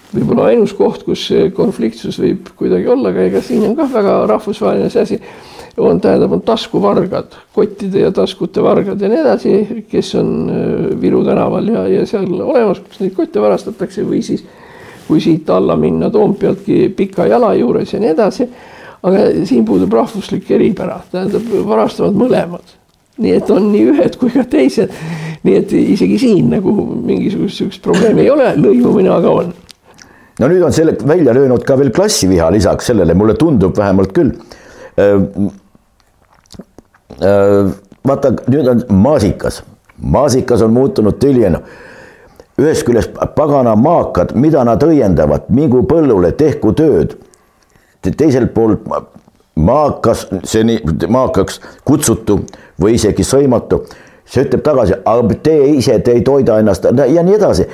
[0.10, 4.90] võib-olla ainus koht, kus konfliktsus võib kuidagi olla, aga ega siin on kah väga rahvusvaheline
[4.90, 5.22] see asi,
[5.80, 9.54] on, tähendab, on taskuvargad, kottide ja taskute vargad ja nii edasi,
[9.92, 14.44] kes on äh, Viru tänaval ja, ja seal olemas, kus neid kotte varastatakse või siis
[15.08, 18.50] kui siit alla minna Toompealtki pika jala juures ja nii edasi
[19.04, 22.76] aga siin puudub rahvuslik eripära, tähendab, varastavad mõlemad.
[23.20, 24.92] nii et on nii ühed kui ka teised.
[25.44, 26.72] nii et isegi siin nagu
[27.06, 29.54] mingisugust sihukest probleemi ei ole, lõimumine aga on.
[30.40, 34.36] no nüüd on selle välja löönud ka veel klassiviha lisaks sellele, mulle tundub vähemalt küll.
[37.22, 37.72] Äh,
[38.08, 39.64] vaata, nüüd on maasikas,
[40.02, 41.60] maasikas on muutunud tüljena.
[42.60, 47.16] Ühest küljest pagana maakad, mida nad õiendavad, mingu põllule, tehku tööd.
[48.04, 48.88] Teiselt poolt
[49.60, 52.40] maakas, see nii maakaks kutsutu
[52.80, 53.82] või isegi sõimatu,
[54.24, 57.68] see ütleb tagasi, aga te ise, te ei toida ennast ja nii edasi.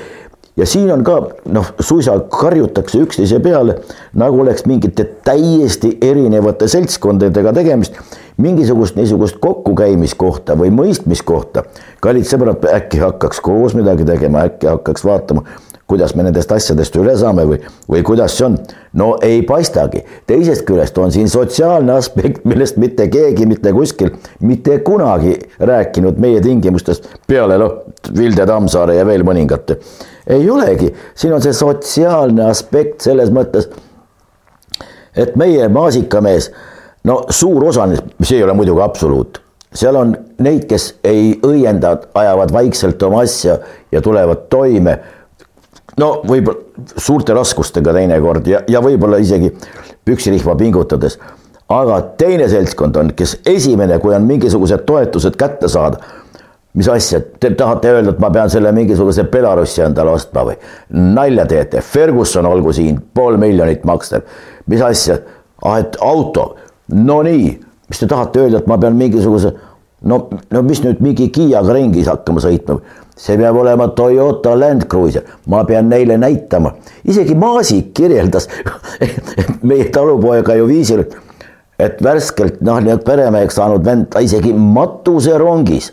[0.57, 1.17] Ja siin on ka
[1.51, 3.79] noh, suisa karjutakse üksteise peale,
[4.13, 7.99] nagu oleks mingite täiesti erinevate seltskondadega tegemist,
[8.37, 11.63] mingisugust niisugust kokkukäimiskohta või mõistmiskohta.
[12.01, 15.43] kallid sõbrad, äkki hakkaks koos midagi tegema, äkki hakkaks vaatama
[15.87, 18.57] kuidas me nendest asjadest üle saame või, või kuidas see on.
[18.97, 24.79] no ei paistagi, teisest küljest on siin sotsiaalne aspekt, millest mitte keegi mitte kuskil mitte
[24.85, 27.81] kunagi rääkinud meie tingimustest peale noh,
[28.17, 29.77] Vilde Tammsaare ja veel mõningate.
[30.27, 33.69] ei olegi, siin on see sotsiaalne aspekt selles mõttes,
[35.15, 36.51] et meie maasikamees,
[37.05, 37.85] no suur osa,
[38.17, 39.41] mis ei ole muidugi absoluut
[39.75, 43.57] seal on neid, kes ei õienda, ajavad vaikselt oma asja
[43.91, 44.97] ja tulevad toime
[46.01, 49.51] no võib-olla suurte raskustega teinekord ja, ja võib-olla isegi
[50.05, 51.17] püksirihma pingutades.
[51.69, 55.97] aga teine seltskond on, kes esimene, kui on mingisugused toetused kätte saada.
[56.73, 60.57] mis asja, te tahate öelda, et ma pean selle mingisuguse Belarusi endale ostma või?
[60.91, 64.21] nalja teete, Ferguson olgu siin pool miljonit makstev,
[64.67, 65.19] mis asja,
[65.63, 66.55] ah et auto,
[66.91, 67.55] no nii
[67.89, 69.53] mis te tahate öelda, et ma pean mingisuguse
[70.09, 72.77] no, no mis nüüd mingi Kiiaga ringis hakkama sõitma,
[73.17, 78.49] see peab olema Toyota Land Cruiser, ma pean neile näitama, isegi Maasik kirjeldas
[79.67, 81.05] meie talupoega ju viisil,
[81.79, 85.91] et värskelt noh, nii-öelda peremeheks saanud vend, ta isegi matuserongis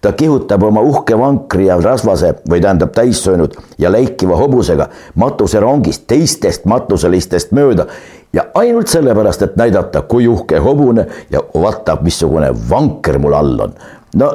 [0.00, 6.68] ta kihutab oma uhke vankri ja rasvase või tähendab täissöönud ja leikiva hobusega matuserongist teistest
[6.70, 7.88] matuselistest mööda
[8.32, 13.74] ja ainult sellepärast, et näidata, kui uhke hobune ja vaata, missugune vanker mul all on.
[14.16, 14.32] no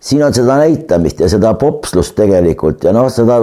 [0.00, 3.38] siin on seda näitamist ja seda popslust tegelikult ja noh, seda,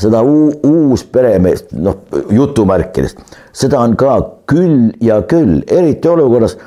[0.00, 3.16] seda uus peremeest, noh jutumärkides,
[3.52, 4.18] seda on ka
[4.50, 6.58] küll ja küll, eriti olukorras,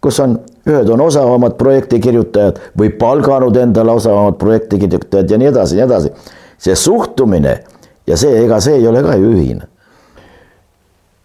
[0.00, 5.86] kus on, ühed on osavamad projektikirjutajad või palganud endale osavamad projektikirjutajad ja nii edasi ja
[5.86, 6.38] nii edasi.
[6.60, 7.60] see suhtumine
[8.06, 9.68] ja see, ega see ei ole ka ju ühine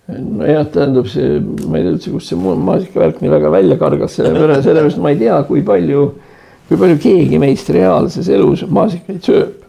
[0.08, 4.68] nojah, tähendab see, ma ei tea üldse, kust see maasikavärk nii väga välja kargas, sellepärast,
[4.68, 6.08] sellepärast ma ei tea, kui palju,
[6.70, 9.62] kui palju keegi meist reaalses elus maasikaid sööb.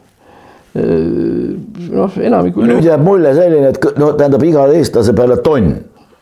[0.77, 2.67] noh, enamikul.
[2.69, 5.73] nüüd jääb mulje selline, et no tähendab igale eestlase peale tonn.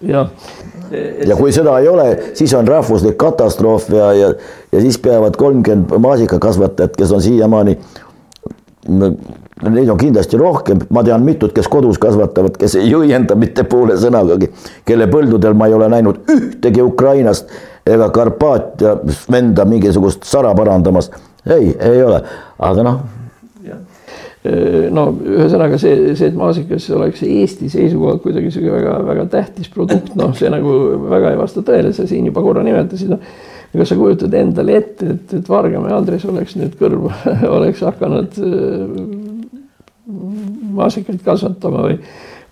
[0.07, 0.31] jah.
[1.27, 2.07] ja kui seda ei ole,
[2.39, 4.29] siis on rahvuslik katastroof ja, ja,
[4.71, 7.79] ja siis peavad kolmkümmend maasikakasvatajat, kes on siiamaani
[9.63, 13.95] Neid on kindlasti rohkem, ma tean mitut, kes kodus kasvatavad, kes ei õienda mitte poole
[14.03, 14.49] sõnagagi,
[14.87, 17.53] kelle põldudel ma ei ole näinud ühtegi Ukrainast
[17.87, 18.97] ega Karpaatia
[19.31, 21.13] venda mingisugust sara parandamas.
[21.47, 22.19] ei, ei ole,
[22.59, 23.01] aga noh.
[24.91, 30.35] no ühesõnaga see, see, et maasikas oleks Eesti seisukohalt kuidagi sihuke väga-väga tähtis produkt, noh,
[30.35, 30.75] see nagu
[31.15, 35.07] väga ei vasta tõele, sa siin juba korra nimetasid, noh kas sa kujutad endale ette,
[35.17, 37.15] et, et Vargamäe Andres oleks nüüd kõrva,
[37.57, 38.37] oleks hakanud
[40.07, 41.99] maasikaid kasvatama või,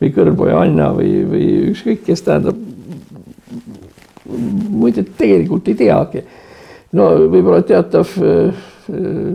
[0.00, 2.56] või kõrboja Anna või, või ükskõik kes tähendab.
[4.70, 6.22] muide, tegelikult ei teagi.
[6.92, 8.54] no võib-olla teatav äh,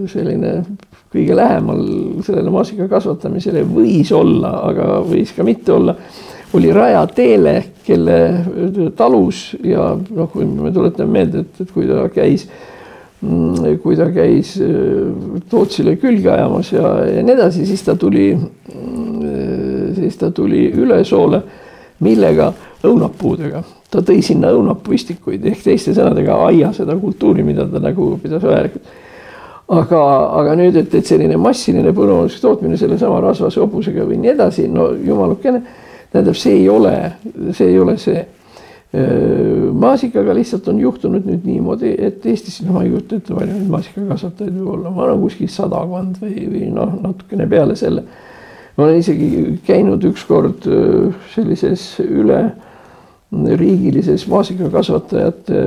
[0.07, 0.63] selline
[1.13, 1.83] kõige lähemal
[2.25, 5.95] sellele maasika kasvatamisele võis olla, aga võis ka mitte olla,
[6.53, 8.17] oli Raja Teele, kelle
[8.95, 12.47] talus ja noh, kui me tuletame meelde, et, et kui ta käis
[13.81, 19.95] kui ta käis äh, Tootsile külge ajamas ja, ja nii edasi, siis ta tuli, mm,
[19.97, 21.41] siis ta tuli Ülesoole,
[22.05, 22.51] millega
[22.85, 28.45] õunapuudega, ta tõi sinna õunapuistikuid ehk teiste sõnadega aia seda kultuuri, mida ta nagu pidas
[28.45, 29.03] vajalikuks.
[29.67, 30.03] aga,
[30.37, 34.91] aga nüüd, et, et selline massiline põllumajanduslik tootmine sellesama rasvase hobusega või nii edasi, no
[34.93, 35.63] jumalukene,
[36.13, 36.93] tähendab, see ei ole,
[37.57, 38.21] see ei ole see
[39.77, 43.73] maasikaga lihtsalt on juhtunud nüüd niimoodi, et Eestis, no ma ei kujuta ette, palju neid
[43.73, 48.05] maasikakasvatajaid võib olla, ma arvan kuskil sadakond või, või noh, natukene peale selle.
[48.77, 50.69] ma olen isegi käinud ükskord
[51.33, 52.45] sellises üle
[53.31, 55.61] riigilises maasikakasvatajate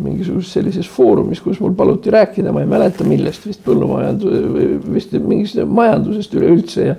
[0.00, 5.60] mingisuguses sellises foorumis, kus mul paluti rääkida, ma ei mäleta, millest vist põllumajandus, vist mingist
[5.60, 6.96] majandusest üleüldse ja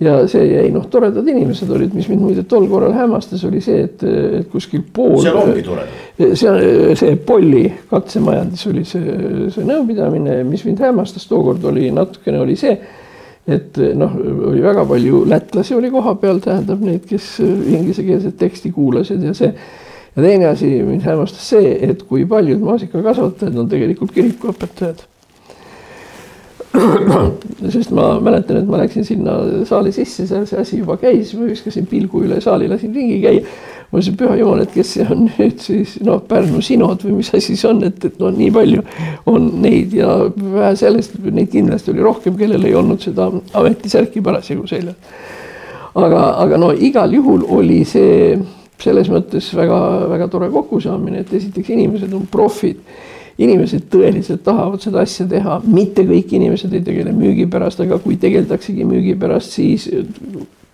[0.00, 3.82] ja see jäi, noh, toredad inimesed olid, mis mind muide tol korral hämmastas, oli see,
[3.88, 5.18] et, et kuskil pool.
[5.24, 5.88] seal ongi tore.
[6.18, 6.60] see on
[6.98, 9.18] see Polli katsemajandis oli see,
[9.54, 12.76] see nõupidamine, mis mind hämmastas tookord oli natukene oli see,
[13.48, 14.14] et noh,
[14.52, 19.50] oli väga palju lätlasi oli kohapeal, tähendab neid, kes inglisekeelset teksti kuulasid ja see.
[20.14, 25.07] ja teine asi mind hämmastas see, et kui paljud maasikakasvatajad on tegelikult kirikuõpetajad
[27.74, 29.38] sest ma mäletan, et ma läksin sinna
[29.68, 33.42] saali sisse, seal see asi juba käis, ma viskasin pilgu üle saali, lasin ringi käia.
[33.88, 37.32] ma ütlesin, püha jumal, et kes see on nüüd siis noh, Pärnu sinod või mis
[37.34, 38.84] asi see on, et, et noh, nii palju
[39.32, 44.68] on neid ja vähe sellest, neid kindlasti oli rohkem, kellel ei olnud seda ametisärki parasjagu
[44.68, 44.96] seljas.
[45.94, 48.36] aga, aga no igal juhul oli see
[48.78, 52.78] selles mõttes väga-väga tore kokkusaamine, et esiteks inimesed on profid
[53.38, 58.18] inimesed tõeliselt tahavad seda asja teha, mitte kõik inimesed ei tegele müügi pärast, aga kui
[58.20, 59.86] tegeldaksegi müügi pärast, siis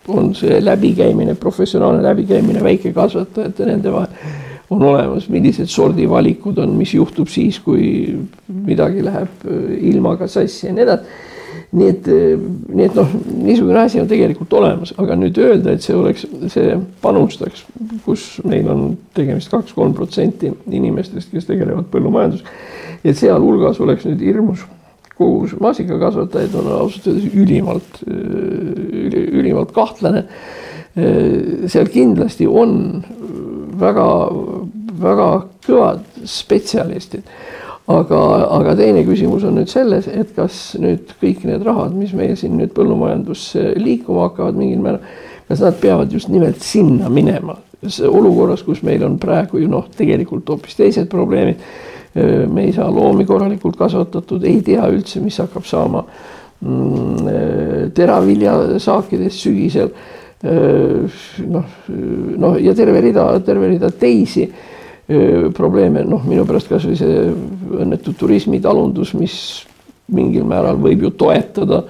[0.08, 7.28] on see läbikäimine, professionaalne läbikäimine väikekasvatajate nende vahel on olemas, millised sordivalikud on, mis juhtub
[7.30, 8.16] siis, kui
[8.48, 9.44] midagi läheb
[9.92, 11.33] ilmaga sassi ja nii edasi
[11.74, 12.08] nii et,
[12.70, 16.76] nii et noh, niisugune asi on tegelikult olemas, aga nüüd öelda, et see oleks, see
[17.02, 17.64] panustaks,
[18.04, 22.44] kus meil on tegemist kaks-kolm protsenti inimestest, kes tegelevad põllumajandus,
[23.02, 24.62] et sealhulgas oleks nüüd hirmus
[25.18, 30.24] kogus maasikakasvatajaid on ausalt öeldes ülimalt, ülimalt kahtlane.
[31.70, 33.02] seal kindlasti on
[33.78, 34.06] väga,
[35.02, 35.28] väga
[35.66, 37.26] kõvad spetsialistid
[37.90, 38.20] aga,
[38.56, 42.56] aga teine küsimus on nüüd selles, et kas nüüd kõik need rahad, mis meil siin
[42.58, 45.02] nüüd põllumajandusse liikuma hakkavad mingil määral,
[45.50, 47.58] kas nad peavad just nimelt sinna minema,
[48.08, 51.60] olukorras, kus meil on praegu ju noh, tegelikult hoopis teised probleemid.
[52.14, 56.04] me ei saa loomi korralikult kasvatatud, ei tea üldse, mis hakkab saama
[56.62, 59.90] mm, teraviljasaakidest sügisel
[61.50, 61.64] noh,
[62.38, 64.46] noh ja terve rida, terve rida teisi
[65.54, 67.28] probleeme, noh, minu pärast kasvõi see
[67.84, 69.36] õnnetu turismitalundus, mis
[70.14, 71.82] mingil määral võib ju toetada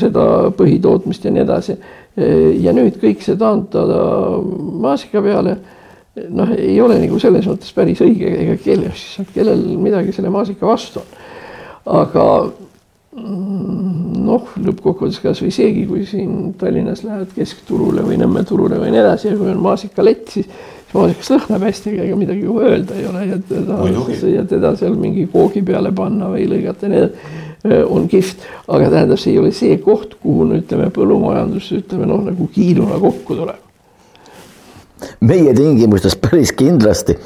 [0.00, 0.24] seda
[0.56, 1.76] põhitootmist ja nii edasi.
[2.60, 4.00] ja nüüd kõik see taandada
[4.84, 5.56] maasika peale,
[6.28, 8.92] noh, ei ole nagu selles mõttes päris õige, ega kellel
[9.32, 11.14] kellel midagi selle maasika vastu on.
[12.02, 12.26] aga
[13.16, 19.02] mm, noh, lõppkokkuvõttes kasvõi seegi, kui siin Tallinnas lähed keskturule või Nõmme turule või nii
[19.02, 20.48] edasi ja kui on maasikalett, siis
[20.92, 23.78] maasikas lõhnab hästi, ega midagi öelda ei ole ja teda,
[24.28, 29.32] ja teda seal mingi koogi peale panna või lõigata edasi on kihvt, aga tähendab, see
[29.36, 33.60] ei ole see koht, kuhu no ütleme, põllumajandus ütleme noh, nagu kiiluna kokku tuleb.
[35.20, 37.16] meie tingimustes päris kindlasti.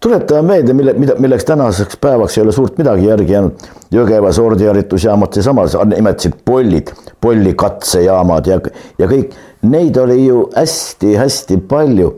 [0.00, 3.64] Tuletame meelde, mille, mida, milleks tänaseks päevaks ei ole suurt midagi järgi jäänud.
[3.92, 8.56] Jõgeva sordiharjutusjaamad, seesamas nimetasid pollid, pollikatsejaamad ja,
[8.98, 9.34] ja kõik,
[9.68, 12.14] neid oli ju hästi-hästi palju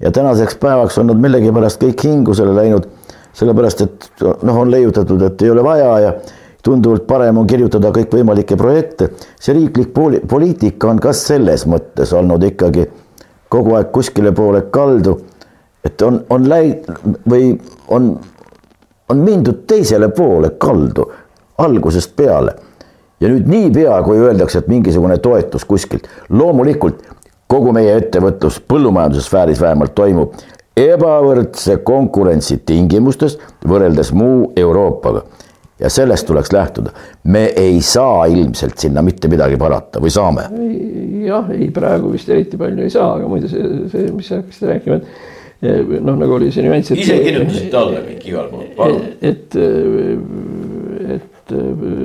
[0.00, 2.88] ja tänaseks päevaks on nad millegipärast kõik hingusele läinud,
[3.36, 6.12] sellepärast et noh, on leiutatud, et ei ole vaja ja
[6.66, 9.10] tunduvalt parem on kirjutada kõikvõimalikke projekte.
[9.40, 12.88] see riiklik poli poliitika on ka selles mõttes olnud ikkagi
[13.48, 15.20] kogu aeg kuskile poole kaldu,
[15.84, 17.52] et on, on läinud või
[17.88, 18.16] on,
[19.08, 21.06] on mindud teisele poole kaldu
[21.58, 22.56] algusest peale.
[23.20, 27.00] ja nüüd niipea, kui öeldakse, et mingisugune toetus kuskilt, loomulikult
[27.50, 30.34] kogu meie ettevõtlus põllumajandussfääris vähemalt toimub
[30.76, 35.22] ebavõrdse konkurentsi tingimustes võrreldes muu Euroopaga.
[35.80, 36.90] ja sellest tuleks lähtuda.
[37.24, 40.48] me ei saa ilmselt sinna mitte midagi parata või saame?
[41.26, 44.68] jah, ei praegu vist eriti palju ei saa, aga muide see, see, mis sa hakkasid
[44.68, 46.90] rääkima, et eh, noh, nagu oli see nüanss.
[46.90, 49.06] ise kirjutasite alla kõik igal pool, palun.
[49.20, 49.56] et,
[51.16, 51.56] et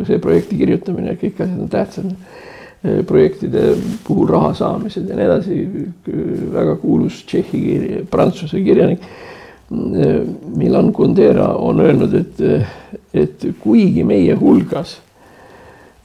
[0.08, 2.51] see projekti kirjutamine, kõik asjad on tähtsad Eh,
[2.82, 3.76] projektide
[4.08, 5.58] puhul raha saamised ja nii edasi.
[6.54, 10.22] väga kuulus Tšehhi kirja, prantsuse kirjanik eh,
[10.56, 12.42] Milan Kundera on öelnud, et,
[13.14, 14.98] et kuigi meie hulgas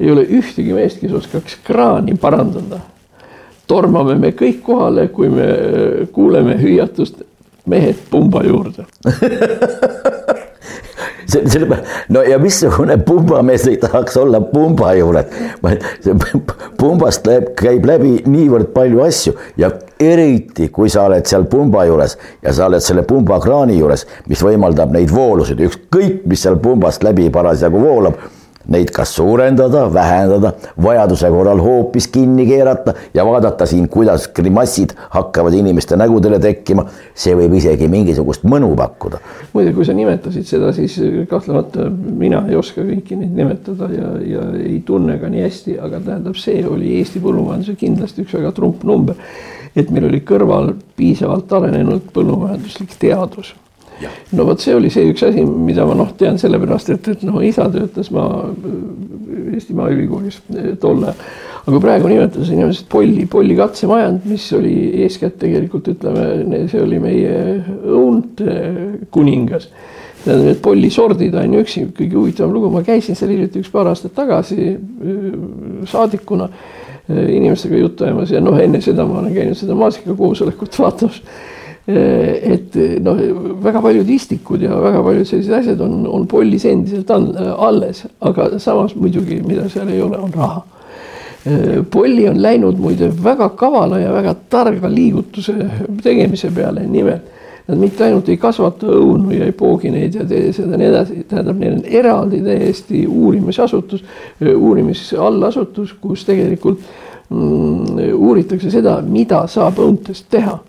[0.00, 2.82] ei ole ühtegi meest, kes oskaks kraani parandada,
[3.66, 5.48] tormame me kõik kohale, kui me
[6.12, 7.24] kuuleme hüüatust
[7.66, 8.84] mehed pumba juurde
[11.50, 15.26] selle, no ja missugune pumbamees tahaks olla pumba juures.
[16.80, 19.70] pumbast läheb, käib läbi niivõrd palju asju ja
[20.00, 24.92] eriti, kui sa oled seal pumba juures ja sa oled selle pumbakraani juures, mis võimaldab
[24.94, 28.20] neid voolusid, ükskõik, mis seal pumbast läbi parasjagu voolab
[28.68, 30.52] neid kas suurendada, vähendada,
[30.82, 36.86] vajaduse korral hoopis kinni keerata ja vaadata siin, kuidas grimassid hakkavad inimeste nägudele tekkima.
[37.14, 39.20] see võib isegi mingisugust mõnu pakkuda.
[39.52, 40.98] muide, kui sa nimetasid seda, siis
[41.30, 46.00] kahtlemata mina ei oska kõiki neid nimetada ja, ja ei tunne ka nii hästi, aga
[46.00, 49.14] tähendab, see oli Eesti põllumajanduse kindlasti üks väga trump number.
[49.76, 53.54] et meil oli kõrval piisavalt arenenud põllumajanduslik teadus
[54.36, 57.40] no vot, see oli see üks asi, mida ma noh, tean sellepärast, et, et noh,
[57.44, 58.26] isa töötas ma
[59.56, 61.26] Eesti Maaülikoolis eh, tol ajal.
[61.66, 67.32] aga praegu nimetada inimesed polli, polli katsemajand, mis oli eeskätt tegelikult ütleme, see oli meie
[67.90, 68.58] õunte
[69.10, 69.66] kuningas.
[70.22, 73.90] Tähendab, need pollisordid on ju üks kõige huvitavam lugu, ma käisin seal hiljuti üks paar
[73.90, 75.26] aastat tagasi eh,
[75.90, 81.22] saadikuna eh, inimestega juttu ajamas ja noh, enne seda ma olen käinud seda maasikakoosolekut vaatamas.
[81.22, 81.55] Eh,
[81.86, 83.20] et eh, noh,
[83.62, 88.96] väga paljud istikud ja väga paljud sellised asjad on, on pollis endiselt alles, aga samas
[88.98, 90.64] muidugi, mida seal ei ole, on raha.
[91.46, 95.54] Eh, polli on läinud muide väga kavala ja väga targa liigutuse
[96.02, 97.32] tegemise peale, nimelt
[97.66, 101.22] nad mitte ainult ei kasvata õunu ja ei poogi neid ja tee seda nii edasi,
[101.26, 104.04] tähendab, neil on eraldi täiesti uurimisasutus,
[104.42, 106.82] uurimisallasutus, kus tegelikult
[107.30, 110.60] mm, uuritakse seda, mida saab õuntest teha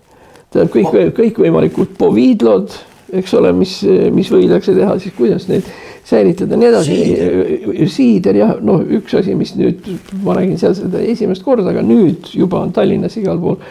[0.57, 2.73] tähendab kõik, kõikvõimalikud poviidlod,
[3.17, 3.79] eks ole, mis,
[4.13, 5.67] mis võidakse teha, siis kuidas neid
[6.07, 6.97] säilitada, nii edasi.
[7.91, 9.85] siider jah, noh, üks asi, mis nüüd
[10.23, 13.61] ma räägin seal seda esimest korda, aga nüüd juba on Tallinnas igal pool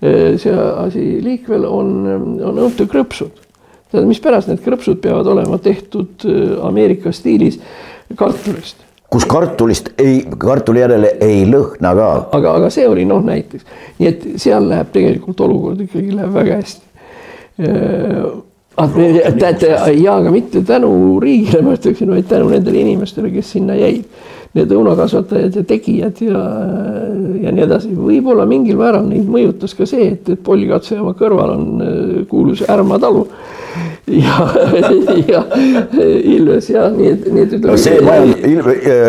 [0.00, 1.92] see asi liikvel on,
[2.44, 3.44] on õuntekrõpsud.
[3.92, 6.26] tead, mispärast need krõpsud peavad olema tehtud
[6.66, 7.56] Ameerika stiilis
[8.18, 12.08] kartulist kus kartulist ei, kartuli järele ei lõhna ka.
[12.36, 13.64] aga, aga see oli noh, näiteks,
[14.00, 16.84] nii et seal läheb tegelikult olukord ikkagi läheb väga hästi.
[19.40, 20.90] teate ja aga mitte tänu
[21.22, 24.04] riigile, ma ütleksin, vaid tänu nendele inimestele, kes sinna jäid.
[24.56, 26.42] need õunakasvatajad ja tegijad ja,
[27.42, 31.52] ja nii edasi, võib-olla mingil määral neid mõjutas ka see, et, et Polli katsejaama kõrval
[31.52, 31.66] on
[32.30, 33.26] kuulus Ärma talu
[34.06, 34.48] ja,
[35.32, 35.42] ja
[36.22, 37.78] Ilves ja nii nii et ütleme.
[37.80, 38.44] see majand,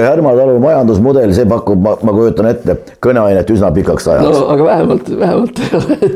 [0.07, 4.27] Härma talu majandusmudel, see pakub, ma, ma kujutan ette, kõneainet üsna pikaks ajaks.
[4.27, 5.61] no aga vähemalt, vähemalt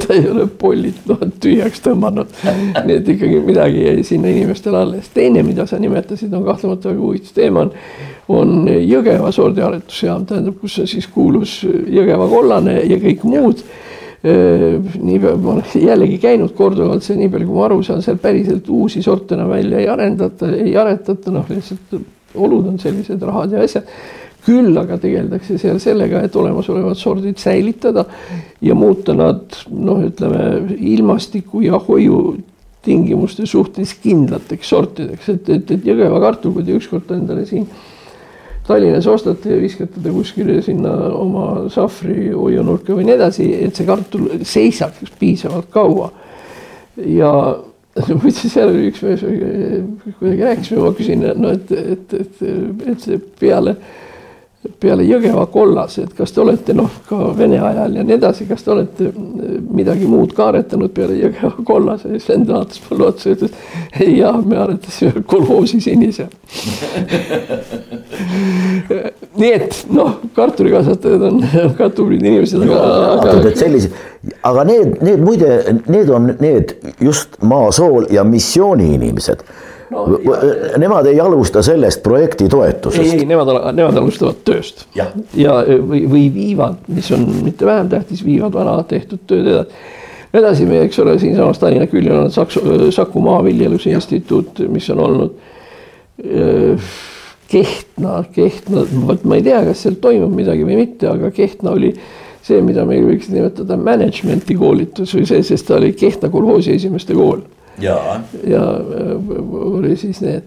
[0.06, 2.32] ta ei ole Pollit noh tühjaks tõmmanud.
[2.86, 5.12] nii et ikkagi midagi jäi sinna inimestele alles.
[5.14, 7.76] teine, mida sa nimetasid, on kahtlemata väga huvitav teema on
[8.32, 13.64] on Jõgeva sordiaretusjaam, tähendab, kus siis kuulus Jõgeva kollane ja kõik muud.
[14.22, 18.19] Nii palju, ma olen jällegi käinud korduvalt, see nii palju, kui ma aru saan, seal
[18.22, 21.95] päriselt uusi sorte enam välja ei arendata, ei aretata, noh, lihtsalt
[22.36, 23.88] olud on sellised, rahad ja asjad.
[24.41, 28.07] Küll aga tegeldakse seal sellega, et olemasolevad sordid säilitada
[28.61, 32.38] ja muuta nad noh, ütleme ilmastiku ja hoiu
[32.82, 37.67] tingimuste suhtes kindlateks sortideks, et, et, et Jõgeva kartul, kui te ükskord endale siin
[38.68, 43.88] Tallinnas ostate ja viskate ta kuskile sinna oma sahvri hoiunurka või nii edasi, et see
[43.88, 46.12] kartul seisaks piisavalt kaua.
[47.07, 47.32] ja
[48.22, 49.26] muide, seal oli üks mees,
[50.20, 52.45] kuidagi rääkisime, ma küsin, no et, et, et,
[52.93, 53.76] et see peale
[54.82, 58.62] peale Jõgeva kollas, et kas te olete noh, ka Vene ajal ja nii edasi, kas
[58.66, 59.09] te olete
[59.74, 63.51] midagi muud ka aretanud peale Jõgeva kollase ja siis vend vaatas mulle otsa ja ütles.
[64.20, 66.28] jah, me aretasime kolhoosi sinise
[69.41, 71.41] nii et noh, kartulikasvatajad on
[71.80, 72.80] ka tublid inimesed, aga,
[73.16, 73.36] aga.
[73.49, 73.97] et sellised,
[74.47, 75.51] aga need, need muide,
[75.89, 79.45] need on need just maasool ja missiooni inimesed
[79.92, 80.08] no,.
[80.82, 83.14] Nemad ei alusta sellest projekti toetusest.
[83.14, 87.92] ei, ei, nemad, nemad alustavad tööst ja, ja või, või viivad, mis on mitte vähem
[87.92, 90.00] tähtis, viivad vana tehtud tööd edasi
[90.34, 92.64] edasi me, eks ole, siinsamas Tallinna küljel on Saksu,
[92.96, 95.34] Saku Maaviljeluse Instituut, mis on olnud
[96.24, 96.92] äh,
[97.52, 101.92] Kehtna, Kehtna, vot ma ei tea, kas seal toimub midagi või mitte, aga Kehtna oli
[102.42, 107.18] see, mida me võiks nimetada management'i koolitus või see, sest ta oli Kehtna kolhoosi esimeste
[107.18, 107.44] kool
[107.80, 107.97] ja,
[108.43, 108.65] ja
[109.72, 110.43] oli siis need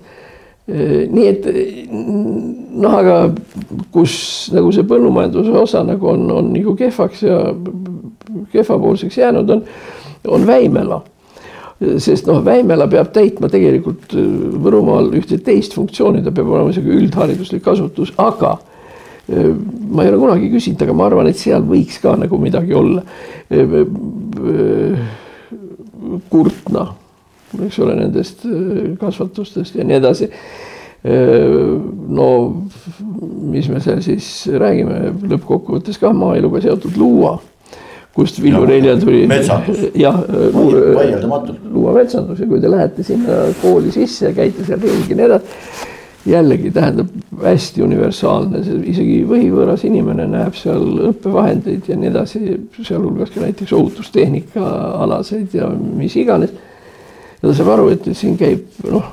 [0.66, 1.46] nii et
[2.80, 3.16] noh, aga
[3.92, 4.14] kus
[4.54, 7.40] nagu see põllumajanduse osa nagu on, on nagu kehvaks ja
[8.52, 9.60] kehvapoolseks jäänud, on,
[10.32, 11.02] on Väimela.
[12.00, 14.16] sest noh, Väimela peab täitma tegelikult
[14.64, 18.56] Võrumaal ühte teist funktsiooni, ta peab olema sihuke üldhariduslik asutus, aga
[19.28, 23.04] ma ei ole kunagi küsinud, aga ma arvan, et seal võiks ka nagu midagi olla.
[26.32, 26.88] Kurtna
[27.66, 30.30] eks ole, nendest äh, kasvatustest ja nii edasi.
[31.04, 31.56] Äh,
[32.18, 32.28] no
[33.54, 37.36] mis me seal siis räägime, lõppkokkuvõttes ka maaeluga seotud luua,
[38.14, 39.24] kust Villu Reilja tuli.
[40.04, 40.20] jah,
[40.54, 45.28] luua metsandus ja kui te lähete sinna kooli sisse ja käite seal ringi ja nii
[45.32, 45.92] edasi
[46.26, 47.08] jällegi tähendab
[47.42, 52.40] hästi universaalne, isegi võhivõõras inimene näeb seal õppevahendeid ja nii edasi,
[52.80, 54.64] sealhulgas ka näiteks ohutustehnika
[55.04, 56.54] alaseid ja mis iganes
[57.44, 59.04] ja ta saab aru, et siin käib noh,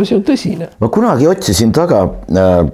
[0.00, 0.70] asi on tõsine.
[0.80, 2.00] ma kunagi otsisin taga
[2.32, 2.64] äh,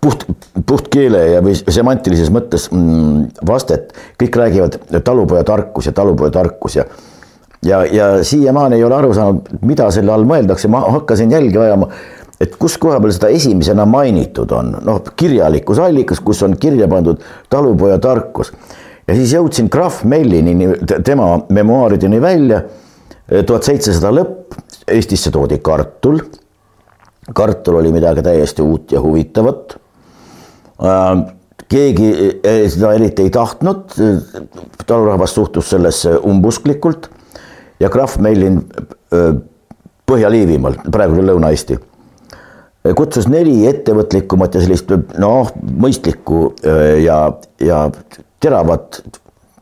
[0.00, 0.26] puht,
[0.66, 6.86] puhtkeele ja või semantilises mõttes mm, vastet, kõik räägivad talupojatarkus ja talupojatarkus ja
[7.66, 11.88] ja, ja siiamaani ei ole aru saanud, mida selle all mõeldakse, ma hakkasin jälgi ajama,
[12.40, 17.24] et kus koha peal seda esimesena mainitud on, noh, kirjalikus allikas, kus on kirja pandud
[17.50, 18.52] talupojatarkus
[19.08, 22.60] ja siis jõudsin Graf Mellini, tema memuaarideni välja
[23.26, 24.54] tuhat seitsesada lõpp,
[24.86, 26.20] Eestisse toodi kartul.
[27.34, 29.76] kartul oli midagi täiesti uut ja huvitavat.
[30.78, 31.24] Äh,
[31.68, 32.12] keegi
[32.46, 33.96] äh, seda eriti ei tahtnud,
[34.86, 37.10] talurahvas suhtus sellesse umbusklikult
[37.80, 39.34] ja Krahv Meilin äh,
[40.06, 41.80] Põhja-Liivimaal, praegu küll Lõuna-Eesti,
[42.94, 45.48] kutsus neli ettevõtlikumat ja sellist noh,
[45.82, 46.52] mõistlikku
[47.02, 47.16] ja,
[47.58, 47.80] ja
[48.38, 49.00] teravat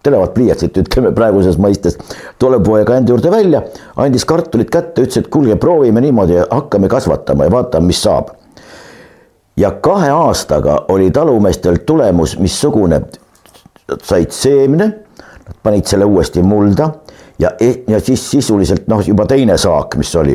[0.04, 1.96] teravat pliiatsit, ütleme praeguses mõistes,
[2.38, 3.62] tule poega enda juurde välja,
[4.00, 8.34] andis kartulit kätte, ütles, et kuulge, proovime niimoodi, hakkame kasvatama ja vaatame, mis saab.
[9.56, 13.00] ja kahe aastaga oli talumeestel tulemus missugune,
[14.02, 14.86] said seemne,
[15.46, 16.90] nad panid selle uuesti mulda
[17.38, 17.52] ja,
[17.88, 20.34] ja siis sisuliselt noh, juba teine saak, mis oli.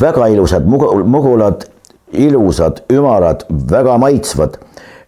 [0.00, 1.64] Väga ilusad mugulad,
[2.12, 4.58] ilusad, ümarad, väga maitsvad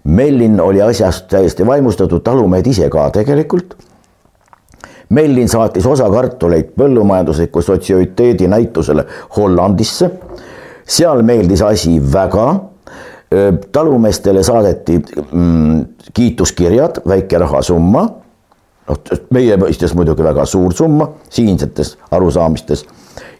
[0.04, 3.76] Mellin oli asjast täiesti vaimustatud, talumehed ise ka tegelikult.
[5.08, 9.04] Mellin saatis osa kartuleid põllumajandusliku sotsioliteedi näitusele
[9.36, 10.10] Hollandisse.
[10.86, 12.60] seal meeldis asi väga.
[13.72, 15.84] talumeestele saadeti mm,
[16.14, 18.08] kiituskirjad, väike rahasumma.
[18.88, 18.98] noh,
[19.30, 22.84] meie mõistes muidugi väga suur summa siinsetes arusaamistes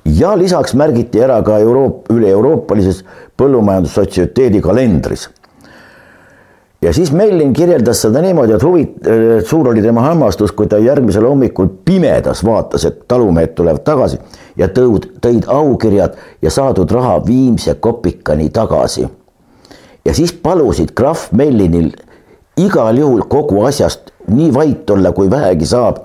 [0.05, 3.05] ja lisaks märgiti ära ka Euroop-, üle-euroopalises
[3.37, 5.29] põllumajandussotsioliteedi kalendris
[6.83, 8.85] ja siis Mellin kirjeldas seda niimoodi, et huvi,
[9.47, 14.18] suur oli tema hämmastus, kui ta järgmisel hommikul pimedas vaatas, et talumehed tulevad tagasi
[14.59, 19.09] ja tõud, tõid aukirjad ja saadud raha viimse kopikani tagasi.
[20.05, 21.93] ja siis palusid krahv Mellinil
[22.57, 25.97] igal juhul kogu asjast nii vait olla, kui vähegi saab.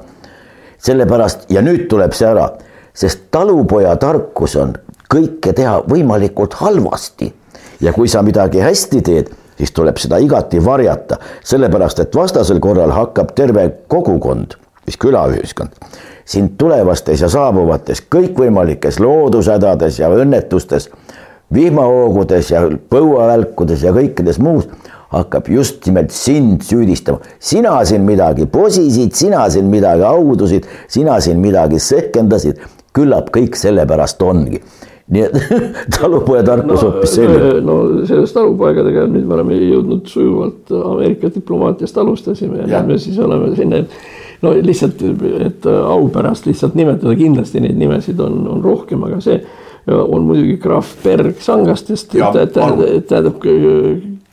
[0.77, 2.51] sellepärast ja nüüd tuleb see ära,
[2.93, 4.75] sest talupoja tarkus on
[5.09, 7.33] kõike teha võimalikult halvasti
[7.81, 12.93] ja kui sa midagi hästi teed siis tuleb seda igati varjata, sellepärast et vastasel korral
[12.95, 15.75] hakkab terve kogukond, siis külaühiskond,
[16.25, 20.89] sind tulevastes ja saabuvates kõikvõimalikes loodushädades ja õnnetustes,
[21.53, 24.67] vihmahoogudes ja põuavälkudes ja kõikides muus
[25.13, 27.19] hakkab just nimelt sind süüdistama.
[27.39, 32.59] sina siin midagi posisid, sina siin midagi audusid, sina siin midagi sehkendasid,
[32.93, 34.61] küllap kõik sellepärast ongi
[35.13, 35.35] nii et
[35.95, 37.51] talupoja tarkus no, hoopis selline.
[37.63, 37.77] no
[38.09, 42.81] sellest talupoegadega nüüd me oleme jõudnud sujuvalt Ameerika diplomaatiast alustasime ja, ja.
[42.83, 43.83] me siis oleme sinna,
[44.43, 45.03] no lihtsalt,
[45.45, 49.39] et au pärast lihtsalt nimetada, kindlasti neid nimesid on, on rohkem, aga see
[49.87, 53.37] on muidugi krahv Berg Sangastest, tähendab,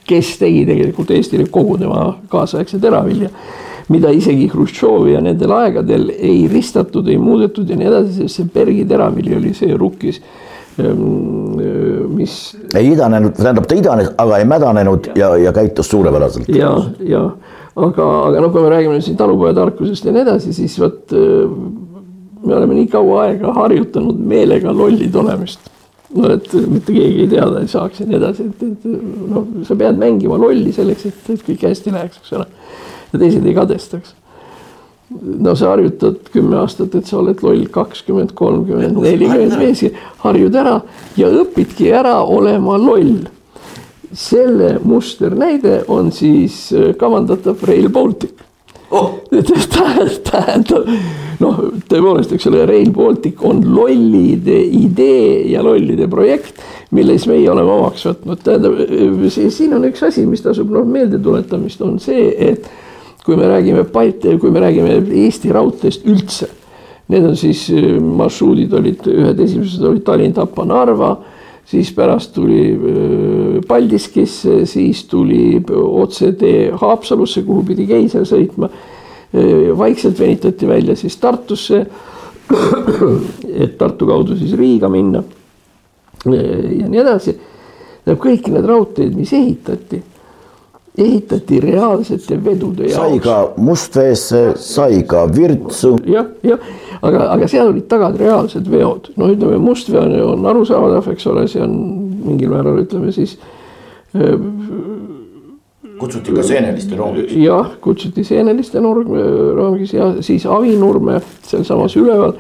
[0.04, 3.30] kes tegi tegelikult Eestile kogu tema kaasaegse teravilja
[3.88, 8.50] mida isegi Hruštšovi ja nendel aegadel ei ristatud, ei muudetud ja nii edasi, sest see
[8.54, 10.20] Bergi teravili oli see rukkis
[10.78, 12.56] mis.
[12.74, 16.48] ei idanenud, tähendab ta idanes, aga ei mädanenud ja, ja, ja käitus suurepäraselt.
[16.48, 17.26] ja, ja
[17.76, 21.54] aga, aga noh, kui me räägime siin talupojatarkusest ja nii edasi, siis vot eh,
[22.44, 25.70] me oleme nii kaua aega harjutanud meelega lollid olemist.
[26.14, 29.78] no et mitte keegi ei teada ei saaks ja nii edasi, et, et noh, sa
[29.78, 32.46] pead mängima lolli selleks, et, et kõik hästi läheks, eks ole.
[33.12, 34.14] ja teised ei kadestaks
[35.22, 39.84] no sa harjutad kümme aastat, et sa oled loll kakskümmend, kolmkümmend, nelikümmend viis,
[40.24, 40.78] harjud ära
[41.20, 43.24] ja õpidki ära olema loll.
[44.14, 48.44] selle musternäide on siis äh, kavandatav Rail Baltic.
[48.94, 49.16] Oh..
[50.30, 50.86] tähendab,
[51.42, 51.56] noh,
[51.90, 56.62] tõepoolest, eks ole, Rail Baltic on lollide idee ja lollide projekt,
[56.94, 58.78] mille siis meie oleme omaks võtnud, tähendab,
[59.34, 62.70] siin on üks asi, mis tasub noh meelde tuletamist, on see, et
[63.24, 66.50] kui me räägime Balti, kui me räägime Eesti raudteest üldse,
[67.08, 71.14] need on siis äh, marsruudid olid, ühed esimesed olid Tallinn, Tapa, Narva,
[71.68, 78.68] siis pärast tuli äh, Paldiskisse, siis tuli otsetee Haapsalusse, kuhu pidi Keiser sõitma.
[78.68, 81.84] Äh, vaikselt venitati välja siis Tartusse,
[83.64, 85.22] et Tartu kaudu siis Riiga minna
[86.28, 87.32] ja nii edasi.
[88.04, 90.02] tähendab kõik need raudteed, mis ehitati
[90.98, 92.94] ehitati reaalsete vedude jaoks.
[92.94, 95.96] sai ka Mustveesse, sai ka Virtsu.
[96.06, 96.58] jah, jah,
[97.02, 101.48] aga, aga seal olid tagad reaalsed veod, no ütleme, Mustvee on, on arusaadav, eks ole,
[101.50, 101.74] see on
[102.24, 103.36] mingil määral ütleme siis
[104.14, 104.38] äh,.
[105.98, 107.34] kutsuti ka seeneliste rongis.
[107.42, 112.38] jah, kutsuti seeneliste rongis ja siis Avinurme sealsamas üleval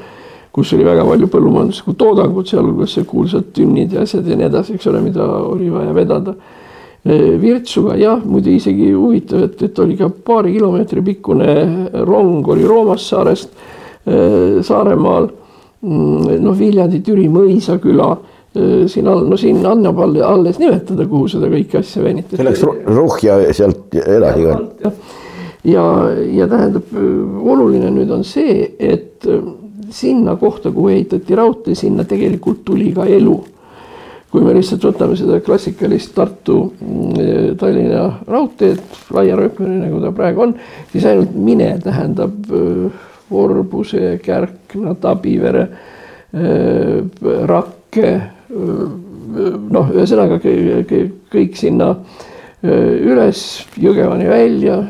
[0.54, 4.76] kus oli väga palju põllumajanduslikku toodangut, sealhulgas see kuulsad tünnid ja asjad ja nii edasi,
[4.78, 6.36] eks ole, mida oli vaja vedada
[7.04, 11.56] Virtsuga jah, muide isegi huvitav, et, et oli ka paari kilomeetri pikkune
[12.08, 13.50] rong oli Roomassaarest
[14.08, 15.28] eh, Saaremaal.
[15.84, 18.08] Mm, noh, Viljandi-Türi mõisaküla
[18.56, 22.40] eh, siin all, no siin annab alles nimetada, kuhu seda kõike asja venitati.
[22.40, 24.94] see läks Ruhja sealt edasi ka.
[25.68, 25.86] ja,
[26.40, 29.28] ja tähendab, oluline nüüd on see, et
[29.92, 33.42] sinna kohta, kuhu ehitati raudtee, sinna tegelikult tuli ka elu
[34.34, 37.54] kui me lihtsalt võtame seda klassikalist Tartu, mm,
[38.26, 38.80] raudteed,
[39.14, 40.54] laia rööpmeni, nagu ta praegu on,
[40.90, 42.48] siis ainult mine tähendab
[43.30, 45.68] Vorbuse, Kärkna, Tabivere,
[47.46, 48.10] Rakke,
[48.50, 51.92] noh, ühesõnaga kõik sinna
[52.64, 53.44] üles
[53.78, 54.80] Jõgevani välja,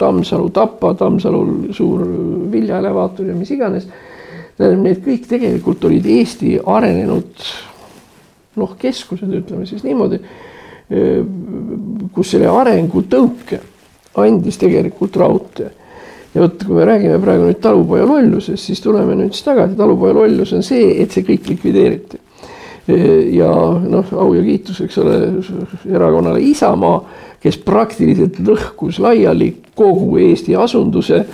[0.00, 2.06] Tammsalu Tapa, Tammsalul suur
[2.52, 3.84] viljaelevaator ja mis iganes.
[4.56, 7.44] tähendab, need kõik tegelikult olid Eesti arenenud
[8.60, 10.20] noh, keskused, ütleme siis niimoodi,
[12.12, 13.60] kus selle arengutõuke
[14.20, 15.70] andis tegelikult raudtee.
[16.34, 20.16] ja vot, kui me räägime praegu nüüd talupoja lollusest, siis tuleme nüüd siis tagasi, talupoja
[20.16, 22.20] lollus on see, et see kõik likvideeriti.
[23.38, 23.48] ja
[23.80, 25.18] noh, au ja kiitus, eks ole,
[25.88, 27.00] erakonnale Isamaa,
[27.42, 31.24] kes praktiliselt lõhkus laiali kogu Eesti asunduse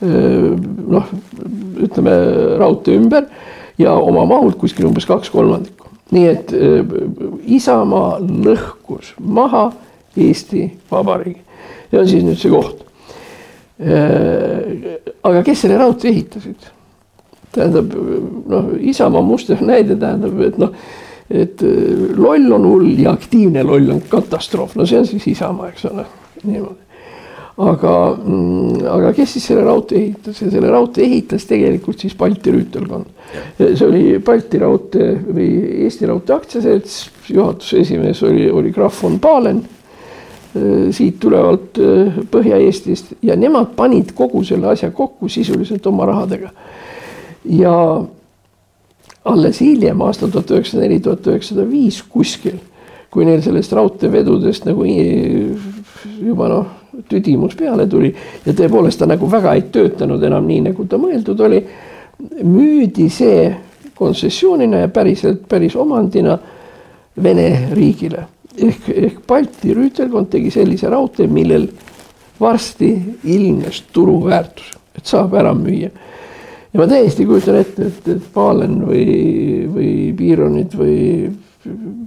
[0.00, 1.10] noh,
[1.84, 2.16] ütleme
[2.58, 3.28] raudtee ümber
[3.78, 6.94] ja oma mahult kuskil umbes kaks kolmandikku nii et äh,
[7.56, 9.70] Isamaa lõhkus maha
[10.16, 11.40] Eesti Vabariigi
[11.92, 12.84] ja siis nüüd see koht.
[13.80, 16.70] Äh, aga kes selle raudtee ehitasid?
[17.54, 17.92] tähendab
[18.50, 20.72] noh, Isamaa muster näide tähendab, et noh,
[21.30, 25.70] et äh, loll on hull ja aktiivne loll on katastroof, no see on siis Isamaa,
[25.70, 26.06] eks ole.
[26.44, 26.83] niimoodi
[27.54, 32.50] aga, mm, aga kes siis selle raudtee ehitas ja selle raudtee ehitas tegelikult siis Balti
[32.54, 33.06] rüütelkond.
[33.60, 35.48] see oli Balti Raudtee või
[35.86, 36.98] Eesti Raudtee Aktsiaselts,
[37.30, 44.12] juhatuse esimees oli, oli Graf von Pahlen äh, siit tulevalt äh, Põhja-Eestist ja nemad panid
[44.14, 46.50] kogu selle asja kokku sisuliselt oma rahadega.
[47.44, 48.04] ja
[49.24, 52.58] alles hiljem, aastal tuhat üheksasada neli, tuhat üheksasada viis kuskil,
[53.10, 54.84] kui neil sellest raudteevedudest nagu
[56.18, 58.14] juba noh tüdimus peale tuli
[58.46, 61.64] ja tõepoolest ta nagu väga ei töötanud enam nii, nagu ta mõeldud oli.
[62.42, 63.48] müüdi see
[63.94, 66.38] kontsessioonina ja päriselt päris omandina
[67.22, 68.24] Vene riigile
[68.58, 71.68] ehk, ehk Balti rüütelkond tegi sellise raudtee, millel
[72.40, 72.90] varsti
[73.30, 75.90] ilmnes turuväärtus, et saab ära müüa.
[76.72, 79.04] ja ma täiesti kujutan ette, et, et Pahlen või,
[79.70, 80.96] või Piironid või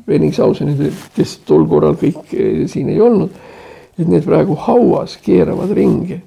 [0.08, 0.84] Benningshausenid,
[1.16, 2.36] kes tol korral kõik
[2.70, 3.32] siin ei olnud
[3.98, 6.22] et need praegu hauas keeravad ringi.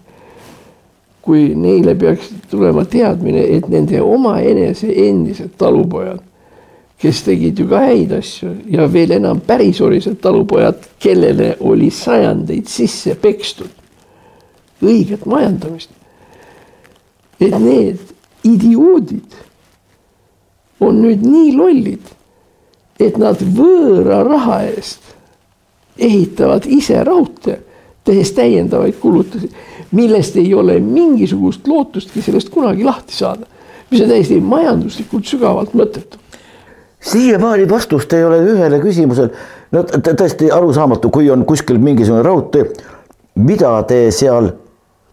[1.20, 6.22] kui neile peaks tulema teadmine, et nende omaenese endised talupojad,
[6.98, 13.14] kes tegid ju ka häid asju ja veel enam pärisorised talupojad, kellele oli sajandeid sisse
[13.20, 13.68] pekstud
[14.80, 15.90] õiget majandamist.
[17.40, 18.00] et need
[18.44, 19.36] idioodid
[20.80, 22.02] on nüüd nii lollid,
[23.00, 25.14] et nad võõra raha eest
[26.00, 27.60] ehitavad ise raudtee,
[28.04, 29.50] tehes täiendavaid kulutusi,
[29.92, 33.46] millest ei ole mingisugust lootustki sellest kunagi lahti saada,
[33.90, 36.18] mis on täiesti majanduslikult sügavalt mõttetu.
[37.00, 39.30] siiamaani vastust ei ole ühele küsimusele,
[39.72, 42.66] no tõesti arusaamatu, kui on kuskil mingisugune raudtee,
[43.34, 44.50] mida te seal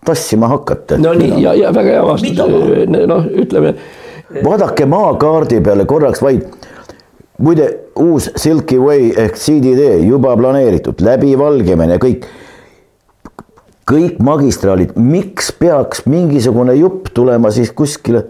[0.06, 0.98] tassima hakkate?
[0.98, 2.42] no nii ja, ja väga hea vastus,
[3.08, 3.76] noh, ütleme.
[4.44, 6.67] vaadake maakaardi peale korraks vaid
[7.38, 12.26] muide, uus Silky Way ehk CDD juba planeeritud, läbi Valgevene, kõik,
[13.88, 18.26] kõik magistraalid, miks peaks mingisugune jupp tulema siis kuskile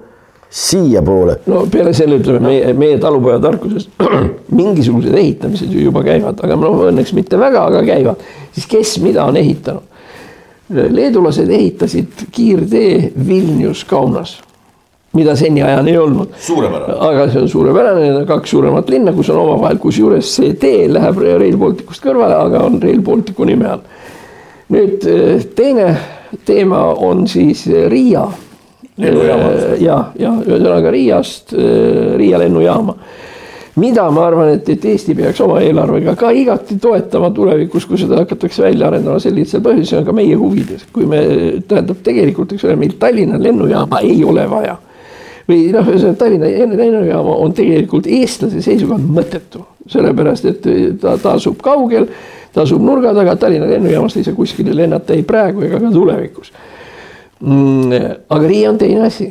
[0.50, 1.40] siiapoole?
[1.48, 3.90] no peale selle ütleme meie, meie talupojatarkuses
[4.60, 8.26] mingisugused ehitamised ju juba käivad, aga noh, õnneks mitte väga, aga käivad.
[8.56, 9.84] siis kes mida on ehitanud?
[10.68, 14.34] leedulased ehitasid kiirtee Vilnius-Kaunas
[15.18, 16.34] mida seniajani ei olnud.
[17.00, 20.86] aga see on suurepärane, need on kaks suuremat linna, kus on omavahel, kusjuures see tee
[20.92, 23.86] läheb Rail Balticust kõrvale, aga on Rail Balticu nime all.
[24.74, 25.94] nüüd eh, teine
[26.46, 28.28] teema on siis Riia.
[28.98, 32.98] ja, ja ühesõnaga Riiast, eh, Riia lennujaama
[33.78, 38.24] mida ma arvan, et, et Eesti peaks oma eelarvega ka igati toetama tulevikus, kui seda
[38.24, 41.22] hakatakse välja arendama sellisel põhjusel, on ka meie huvides, kui me,
[41.70, 44.80] tähendab tegelikult, eks ole, meil Tallinna lennujaama ei ole vaja
[45.48, 50.68] või noh, ühesõnaga Tallinna lennujaama on tegelikult eestlase seisukohalt mõttetu, sellepärast et
[51.02, 52.10] ta, ta asub kaugel,
[52.54, 56.52] ta asub nurga taga, Tallinna lennujaamast ei saa kuskile lennata ei praegu ega ka tulevikus
[57.40, 58.14] mm,.
[58.30, 59.30] aga Riia on teine asi,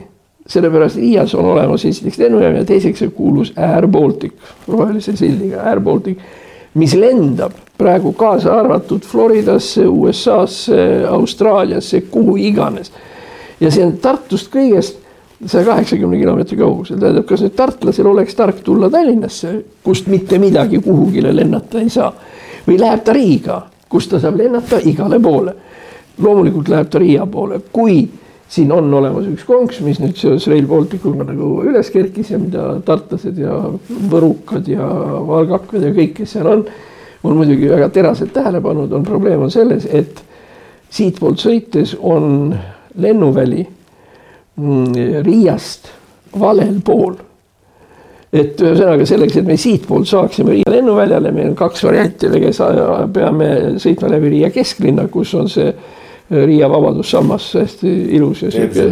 [0.48, 4.34] sellepärast Riias on olemas esiteks lennujaam ja teiseks see kuulus Air Baltic,
[4.68, 6.20] rohelise sildiga Air Baltic,
[6.76, 12.92] mis lendab praegu kaasa arvatud Floridasse, USA-sse, Austraaliasse, kuhu iganes.
[13.60, 15.05] ja see on Tartust kõigest
[15.44, 19.52] saja kaheksakümne kilomeetri kaugusel, tähendab, kas nüüd tartlasel oleks tark tulla Tallinnasse,
[19.84, 22.12] kust mitte midagi kuhugile lennata ei saa.
[22.66, 25.54] või läheb ta Riiga, kust ta saab lennata igale poole.
[26.18, 28.08] loomulikult läheb ta Riia poole, kui
[28.48, 32.80] siin on olemas üks konks, mis nüüd seoses Rail Balticuga nagu üles kerkis ja mida
[32.84, 33.58] tartlased ja
[34.10, 34.86] võrukad ja
[35.26, 36.64] valgakad ja kõik, kes seal on,
[37.24, 40.22] on muidugi väga teraselt tähele pannud, on probleem on selles, et
[40.90, 42.54] siitpoolt sõites on
[42.96, 43.66] lennuväli
[44.56, 45.90] Riiast
[46.40, 47.16] valel pool.
[48.36, 52.28] et ühesõnaga selleks, et me siitpoolt saaksime Riia lennuväljale, meil on kaks varianti,
[53.14, 53.48] peame
[53.80, 55.94] sõitma läbi Riia kesklinna, kus on see äh,
[56.30, 58.86] Riia Vabadussammas hästi ilus ja sihuke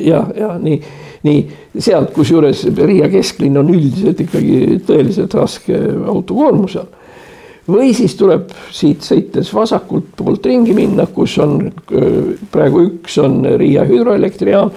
[0.00, 0.78] ja, ja nii,
[1.22, 1.42] nii
[1.78, 5.76] sealt, kusjuures Riia kesklinn on üldiselt ikkagi tõeliselt raske
[6.08, 6.99] autokoormuse all
[7.70, 11.70] või siis tuleb siit sõites vasakult poolt ringi minna, kus on
[12.52, 14.72] praegu üks on Riia hüdroelektrijaam,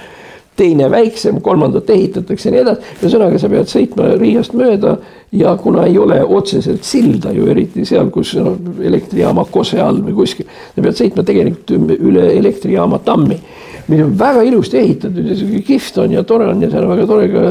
[0.56, 2.96] teine väiksem, kolmandat ehitatakse ja nii edasi.
[3.02, 4.98] ühesõnaga, sa pead sõitma Riiast mööda
[5.34, 10.14] ja kuna ei ole otseselt silda ju eriti seal, kus no, elektrijaama kose all või
[10.22, 13.40] kuskil, sa pead sõitma tegelikult üle elektrijaama tammi
[13.88, 16.94] mis on väga ilusti ehitatud ja sihuke kihvt on ja tore on ja seal on
[16.94, 17.42] väga tore ka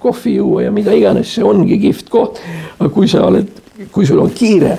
[0.00, 2.40] kohvi juua ja mida iganes, see ongi kihvt koht.
[2.78, 3.50] aga kui sa oled
[3.92, 4.76] kui sul on kiire,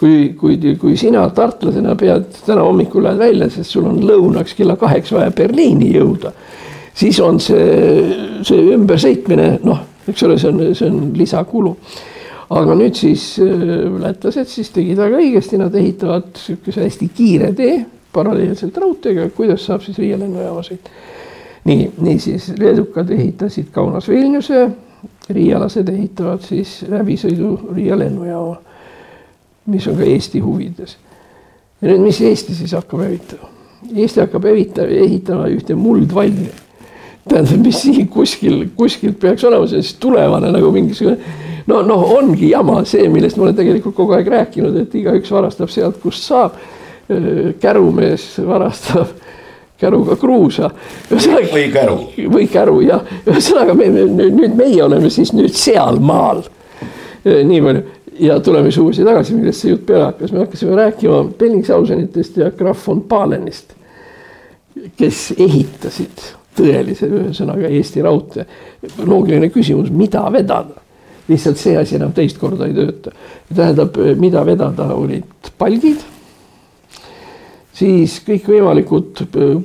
[0.00, 4.76] kui, kui, kui sina tartlasena pead täna hommikul lähed välja, sest sul on lõunaks kella
[4.80, 6.32] kaheks vaja Berliini jõuda,
[6.94, 11.76] siis on see, see ümbersõitmine, noh, eks ole, see on, see on lisakulu.
[12.52, 13.38] aga nüüd siis
[14.02, 17.78] lätlased siis tegid väga õigesti, nad ehitavad niisuguse hästi kiire tee
[18.12, 20.90] paralleelselt raudteega, kuidas saab siis Riia lennujaama sõita.
[21.64, 24.66] nii, niisiis leedukad ehitasid Kaunas Vilniuse,
[25.32, 28.56] riialased ehitavad siis läbisõidu Riia lennujaama,
[29.72, 30.96] mis on ka Eesti huvides.
[31.80, 33.50] ja nüüd, mis Eesti siis hakkab ehitama?
[33.94, 36.50] Eesti hakkab ehita-, ehitama ühte muldvalli.
[37.28, 41.18] tähendab, mis siin kuskil, kuskilt peaks olema, see siis tulevane nagu mingisugune
[41.66, 45.70] no, noh, ongi jama see, millest ma olen tegelikult kogu aeg rääkinud, et igaüks varastab
[45.70, 46.56] sealt, kust saab.
[47.60, 49.10] kärumees varastab
[49.82, 50.70] käruga kruusa.
[51.10, 51.98] või käru.
[52.32, 56.44] või käru jah, ühesõnaga me, nüüd meie oleme siis nüüd sealmaal.
[57.24, 57.82] nii palju
[58.20, 62.50] ja tuleme siis uuesti tagasi, millest see jutt peale hakkas, me hakkasime rääkima Bellingshausenitest ja
[62.50, 63.74] Graf von Palenist,
[64.96, 66.24] kes ehitasid
[66.56, 68.46] tõelise, ühesõnaga Eesti Raudtee.
[69.06, 70.80] loogiline küsimus, mida vedada?
[71.28, 73.12] lihtsalt see asi enam teist korda ei tööta.
[73.54, 76.02] tähendab, mida vedada, olid palgid,
[77.72, 79.24] siis kõikvõimalikud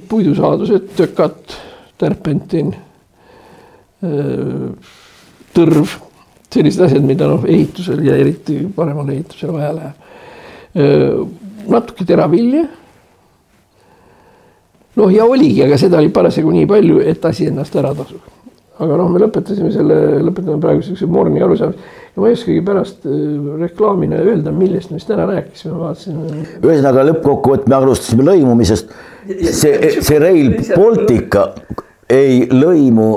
[0.10, 1.56] puidusaadused, tökat,
[2.00, 2.74] terpentin,
[5.58, 5.96] tõrv
[6.54, 11.34] sellised asjad, mida noh, ehitusel ja eriti paremal ehitusel vaja läheb.
[11.68, 12.64] natuke teravilja.
[14.96, 18.22] noh, ja oligi, aga seda oli parasjagu nii palju, et asi ennast ära tasub.
[18.80, 23.06] aga noh, me lõpetasime selle, lõpetame praegu siukse morni arusaamise ma ei oskagi pärast
[23.62, 26.46] reklaamina öelda, millest me siis täna rääkisime, vaatasin.
[26.64, 28.94] ühesõnaga lõppkokkuvõttes me alustasime lõimumisest.
[29.28, 31.52] see, see Rail Baltica
[32.10, 33.12] ei lõimu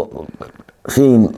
[0.88, 1.28] siin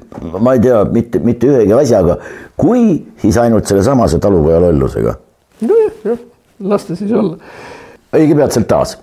[0.40, 2.18] ma ei tea mitte, mitte ühegi asjaga,
[2.56, 5.16] kui siis ainult sellesamase talupoja lollusega.
[5.60, 6.20] nojah, jah,
[6.60, 7.36] las ta siis olla.
[8.16, 8.98] õige peatselt taas.